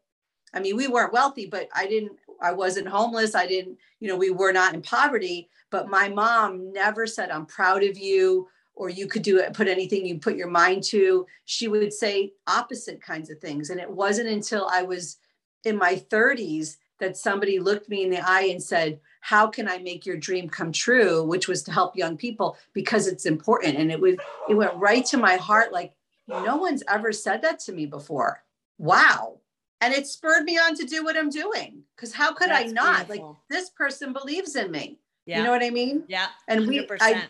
I 0.52 0.60
mean 0.60 0.76
we 0.76 0.88
weren't 0.88 1.12
wealthy 1.12 1.46
but 1.46 1.68
i 1.74 1.86
didn't 1.86 2.12
i 2.42 2.52
wasn't 2.52 2.88
homeless. 2.88 3.34
I 3.34 3.46
didn't 3.46 3.78
you 4.00 4.08
know 4.08 4.16
we 4.16 4.30
were 4.30 4.52
not 4.52 4.74
in 4.74 4.82
poverty 4.82 5.48
but 5.70 5.88
my 5.88 6.08
mom 6.08 6.72
never 6.72 7.06
said 7.06 7.30
i'm 7.30 7.46
proud 7.46 7.82
of 7.82 7.98
you 7.98 8.48
or 8.76 8.88
you 8.88 9.06
could 9.06 9.22
do 9.22 9.38
it 9.38 9.52
put 9.52 9.68
anything 9.68 10.04
you 10.04 10.18
put 10.18 10.36
your 10.36 10.50
mind 10.50 10.82
to. 10.84 11.26
She 11.44 11.68
would 11.68 11.92
say 11.92 12.32
opposite 12.46 13.00
kinds 13.00 13.30
of 13.30 13.38
things. 13.38 13.70
And 13.70 13.78
it 13.80 13.90
wasn't 13.90 14.28
until 14.28 14.68
i 14.72 14.82
was 14.82 15.18
in 15.64 15.76
my 15.76 15.96
30s 15.96 16.76
that 17.00 17.16
somebody 17.16 17.58
looked 17.58 17.88
me 17.88 18.04
in 18.04 18.10
the 18.10 18.26
eye 18.26 18.48
and 18.50 18.62
said 18.62 19.00
how 19.24 19.46
can 19.46 19.66
I 19.66 19.78
make 19.78 20.04
your 20.04 20.18
dream 20.18 20.50
come 20.50 20.70
true, 20.70 21.24
which 21.24 21.48
was 21.48 21.62
to 21.62 21.72
help 21.72 21.96
young 21.96 22.14
people 22.14 22.58
because 22.74 23.06
it's 23.06 23.24
important. 23.24 23.78
And 23.78 23.90
it 23.90 23.98
was 23.98 24.16
it 24.50 24.54
went 24.54 24.74
right 24.74 25.02
to 25.06 25.16
my 25.16 25.36
heart 25.36 25.72
like 25.72 25.94
no 26.28 26.58
one's 26.58 26.82
ever 26.88 27.10
said 27.10 27.40
that 27.40 27.58
to 27.60 27.72
me 27.72 27.86
before. 27.86 28.42
Wow. 28.76 29.38
And 29.80 29.94
it 29.94 30.06
spurred 30.06 30.44
me 30.44 30.58
on 30.58 30.74
to 30.76 30.84
do 30.84 31.02
what 31.02 31.16
I'm 31.16 31.30
doing. 31.30 31.84
Because 31.96 32.12
how 32.12 32.34
could 32.34 32.50
That's 32.50 32.68
I 32.68 32.72
not? 32.72 33.06
Beautiful. 33.06 33.28
Like 33.30 33.36
this 33.48 33.70
person 33.70 34.12
believes 34.12 34.56
in 34.56 34.70
me. 34.70 34.98
Yeah. 35.24 35.38
You 35.38 35.44
know 35.44 35.52
what 35.52 35.62
I 35.62 35.70
mean? 35.70 36.04
Yeah. 36.06 36.26
And 36.46 36.66
100%. 36.66 36.68
we 36.68 36.86
I 37.00 37.26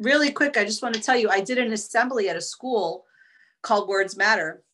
really 0.00 0.32
quick, 0.32 0.56
I 0.56 0.64
just 0.64 0.82
want 0.82 0.96
to 0.96 1.00
tell 1.00 1.16
you, 1.16 1.30
I 1.30 1.40
did 1.40 1.58
an 1.58 1.72
assembly 1.72 2.28
at 2.28 2.34
a 2.34 2.40
school 2.40 3.04
called 3.62 3.88
Words 3.88 4.16
Matter. 4.16 4.64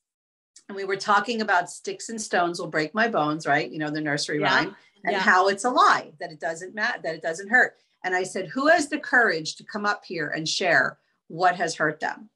And 0.71 0.77
we 0.77 0.85
were 0.85 0.97
talking 0.97 1.43
about 1.43 1.69
sticks 1.69 2.09
and 2.09 2.19
stones 2.19 2.59
will 2.59 2.69
break 2.69 2.95
my 2.95 3.07
bones, 3.07 3.47
right? 3.47 3.71
You 3.71 3.81
know, 3.81 3.91
the 3.91 4.01
nursery 4.01 4.41
yeah. 4.41 4.47
rhyme 4.47 4.77
and 5.05 5.13
yeah. 5.13 5.21
how 5.21 5.49
it's 5.49 5.65
a 5.65 5.71
lie 5.71 6.13
that 6.19 6.33
it 6.33 6.41
doesn't 6.41 6.75
matter 6.75 7.01
that 7.03 7.15
it 7.15 7.23
doesn't 7.23 7.49
hurt. 7.49 7.77
And 8.05 8.15
i 8.15 8.23
said 8.23 8.49
who 8.49 8.69
has 8.69 8.89
the 8.89 8.99
courage 8.99 9.57
to 9.57 9.65
come 9.65 9.87
up 9.87 10.05
here 10.05 10.29
and 10.29 10.49
share 10.49 10.99
what 11.29 11.57
has 11.57 11.75
hurt 11.75 12.01
them? 12.01 12.31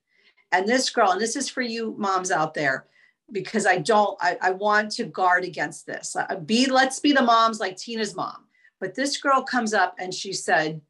And 0.53 0.67
this 0.67 0.91
girl 0.91 1.11
and 1.11 1.21
this 1.21 1.37
is 1.37 1.49
for 1.49 1.63
you 1.63 1.95
moms 1.99 2.31
out 2.31 2.55
there 2.55 2.87
because 3.31 3.67
i 3.67 3.77
don't 3.79 4.17
i, 4.21 4.37
I 4.41 4.51
want 4.53 4.93
to 4.93 5.05
guard 5.05 5.45
against 5.45 5.87
this. 5.87 6.17
Uh, 6.17 6.37
be 6.37 6.67
let's 6.71 7.01
be 7.01 7.13
the 7.13 7.23
moms 7.23 7.61
like 7.61 7.77
tina's 7.77 8.15
mom. 8.15 8.45
But 8.81 8.95
this 8.95 9.17
girl 9.17 9.43
comes 9.43 9.75
up 9.75 9.97
and 9.99 10.15
she 10.15 10.33
said 10.33 10.81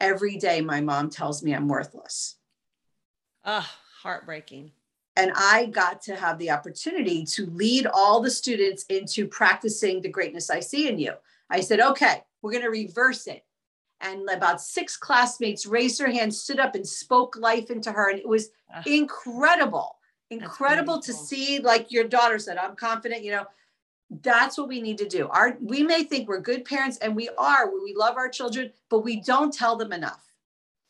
every 0.00 0.36
day 0.36 0.60
my 0.60 0.80
mom 0.80 1.10
tells 1.10 1.42
me 1.42 1.54
i'm 1.54 1.68
worthless. 1.68 2.36
Ah 3.44 3.68
oh, 3.68 4.02
heartbreaking 4.02 4.72
and 5.16 5.32
I 5.36 5.66
got 5.66 6.02
to 6.02 6.16
have 6.16 6.38
the 6.38 6.50
opportunity 6.50 7.24
to 7.26 7.46
lead 7.46 7.86
all 7.86 8.20
the 8.20 8.30
students 8.30 8.84
into 8.84 9.28
practicing 9.28 10.00
the 10.00 10.08
greatness 10.08 10.50
I 10.50 10.60
see 10.60 10.88
in 10.88 10.98
you. 10.98 11.12
I 11.50 11.60
said, 11.60 11.80
okay, 11.80 12.22
we're 12.42 12.50
going 12.50 12.64
to 12.64 12.70
reverse 12.70 13.26
it. 13.26 13.44
And 14.00 14.28
about 14.28 14.60
six 14.60 14.96
classmates 14.96 15.66
raised 15.66 16.00
their 16.00 16.10
hands, 16.10 16.40
stood 16.40 16.58
up, 16.58 16.74
and 16.74 16.86
spoke 16.86 17.36
life 17.36 17.70
into 17.70 17.92
her. 17.92 18.10
And 18.10 18.18
it 18.18 18.28
was 18.28 18.48
uh, 18.74 18.82
incredible, 18.86 19.96
incredible 20.30 21.00
to 21.00 21.12
see, 21.12 21.60
like 21.60 21.92
your 21.92 22.04
daughter 22.04 22.38
said, 22.38 22.58
I'm 22.58 22.76
confident, 22.76 23.24
you 23.24 23.32
know. 23.32 23.46
That's 24.22 24.58
what 24.58 24.68
we 24.68 24.82
need 24.82 24.98
to 24.98 25.08
do. 25.08 25.28
Our 25.28 25.56
we 25.60 25.82
may 25.82 26.04
think 26.04 26.28
we're 26.28 26.38
good 26.38 26.64
parents, 26.66 26.98
and 26.98 27.16
we 27.16 27.30
are. 27.38 27.72
We 27.72 27.94
love 27.96 28.16
our 28.16 28.28
children, 28.28 28.70
but 28.90 29.00
we 29.00 29.20
don't 29.22 29.52
tell 29.52 29.76
them 29.76 29.92
enough. 29.92 30.24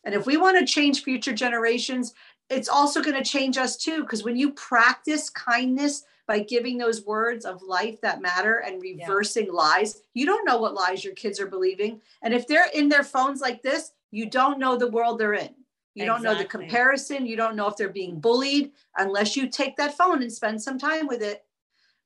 And 0.03 0.15
if 0.15 0.27
we 0.27 0.37
want 0.37 0.59
to 0.59 0.67
change 0.67 1.05
future 1.05 1.33
generations, 1.33 2.13
it's 2.51 2.69
also 2.69 3.03
going 3.03 3.17
to 3.17 3.29
change 3.29 3.57
us 3.57 3.77
too. 3.77 4.03
Because 4.03 4.25
when 4.25 4.37
you 4.37 4.53
practice 4.53 5.31
kindness 5.31 6.05
by 6.27 6.41
giving 6.41 6.79
those 6.79 7.05
words 7.05 7.45
of 7.45 7.63
life 7.63 8.01
that 8.01 8.23
matter 8.23 8.59
and 8.59 8.81
reversing 8.81 9.47
yeah. 9.47 9.53
lies, 9.53 10.03
you 10.15 10.27
don't 10.27 10.47
know 10.47 10.59
what 10.59 10.75
lies 10.75 11.05
your 11.05 11.15
kids 11.15 11.41
are 11.41 11.47
believing. 11.47 12.01
And 12.23 12.33
if 12.33 12.47
they're 12.47 12.71
in 12.75 12.89
their 12.89 13.05
phones 13.05 13.41
like 13.41 13.63
this, 13.63 13.93
you 14.11 14.31
don't 14.31 14.59
know 14.59 14.77
the 14.77 14.91
world 14.91 15.19
they're 15.19 15.35
in. 15.35 15.55
You 15.95 16.03
exactly. 16.03 16.07
don't 16.07 16.23
know 16.23 16.39
the 16.43 16.49
comparison. 16.49 17.27
You 17.27 17.37
don't 17.37 17.57
know 17.57 17.69
if 17.69 17.77
they're 17.77 17.89
being 17.89 18.19
bullied 18.19 18.73
unless 18.97 19.37
you 19.37 19.49
take 19.49 19.77
that 19.77 19.97
phone 19.97 20.23
and 20.23 20.33
spend 20.33 20.61
some 20.61 20.79
time 20.79 21.07
with 21.07 21.23
it, 21.23 21.45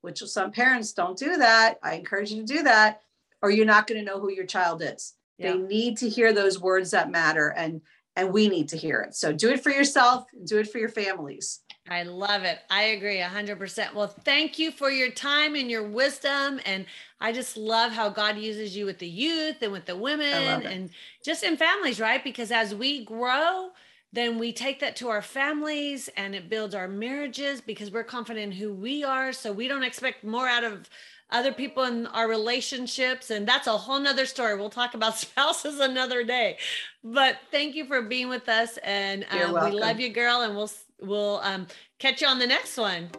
which 0.02 0.18
some 0.18 0.50
parents 0.50 0.92
don't 0.92 1.18
do 1.18 1.36
that. 1.36 1.78
I 1.82 1.94
encourage 1.94 2.30
you 2.30 2.40
to 2.40 2.46
do 2.46 2.62
that, 2.64 3.02
or 3.40 3.50
you're 3.50 3.66
not 3.66 3.86
going 3.86 3.98
to 3.98 4.04
know 4.04 4.20
who 4.20 4.30
your 4.30 4.46
child 4.46 4.82
is. 4.82 5.14
Yeah. 5.38 5.52
They 5.52 5.58
need 5.58 5.96
to 5.98 6.08
hear 6.08 6.32
those 6.32 6.60
words 6.60 6.90
that 6.90 7.10
matter. 7.10 7.50
And 7.50 7.80
and 8.18 8.32
we 8.32 8.48
need 8.48 8.68
to 8.68 8.76
hear 8.76 9.00
it. 9.00 9.14
So 9.14 9.32
do 9.32 9.50
it 9.50 9.62
for 9.62 9.70
yourself 9.70 10.24
do 10.44 10.58
it 10.58 10.70
for 10.70 10.78
your 10.78 10.88
families. 10.88 11.60
I 11.88 12.02
love 12.02 12.42
it. 12.42 12.58
I 12.68 12.82
agree 12.82 13.18
100%. 13.18 13.94
Well, 13.94 14.08
thank 14.08 14.58
you 14.58 14.70
for 14.70 14.90
your 14.90 15.10
time 15.10 15.54
and 15.54 15.70
your 15.70 15.84
wisdom. 15.84 16.60
And 16.66 16.84
I 17.20 17.32
just 17.32 17.56
love 17.56 17.92
how 17.92 18.10
God 18.10 18.36
uses 18.36 18.76
you 18.76 18.84
with 18.84 18.98
the 18.98 19.08
youth 19.08 19.62
and 19.62 19.72
with 19.72 19.86
the 19.86 19.96
women 19.96 20.66
and 20.66 20.90
just 21.24 21.44
in 21.44 21.56
families, 21.56 21.98
right? 21.98 22.22
Because 22.22 22.52
as 22.52 22.74
we 22.74 23.04
grow, 23.04 23.70
then 24.12 24.38
we 24.38 24.52
take 24.52 24.80
that 24.80 24.96
to 24.96 25.08
our 25.08 25.22
families 25.22 26.08
and 26.16 26.34
it 26.34 26.50
builds 26.50 26.74
our 26.74 26.88
marriages 26.88 27.60
because 27.60 27.90
we're 27.90 28.04
confident 28.04 28.52
in 28.52 28.58
who 28.58 28.72
we 28.72 29.04
are. 29.04 29.32
So 29.32 29.52
we 29.52 29.68
don't 29.68 29.82
expect 29.82 30.24
more 30.24 30.48
out 30.48 30.64
of 30.64 30.90
other 31.30 31.52
people 31.52 31.84
in 31.84 32.06
our 32.06 32.28
relationships 32.28 33.30
and 33.30 33.46
that's 33.46 33.66
a 33.66 33.76
whole 33.76 33.98
nother 33.98 34.26
story. 34.26 34.56
We'll 34.56 34.70
talk 34.70 34.94
about 34.94 35.16
spouses 35.18 35.80
another 35.80 36.24
day. 36.24 36.58
But 37.04 37.36
thank 37.50 37.74
you 37.74 37.86
for 37.86 38.02
being 38.02 38.28
with 38.28 38.48
us 38.48 38.78
and 38.78 39.26
um, 39.30 39.52
we 39.52 39.78
love 39.78 40.00
you 40.00 40.08
girl 40.08 40.42
and 40.42 40.56
we'll 40.56 40.70
we'll 41.00 41.40
um, 41.42 41.66
catch 41.98 42.22
you 42.22 42.28
on 42.28 42.38
the 42.38 42.46
next 42.46 42.76
one. 42.76 43.10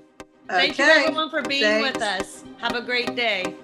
Thank 0.48 0.80
you 0.80 0.86
everyone 0.86 1.30
for 1.30 1.44
being 1.44 1.64
Thanks. 1.64 1.94
with 1.94 2.02
us. 2.02 2.44
Have 2.58 2.76
a 2.76 2.82
great 2.82 3.16
day 3.16 3.56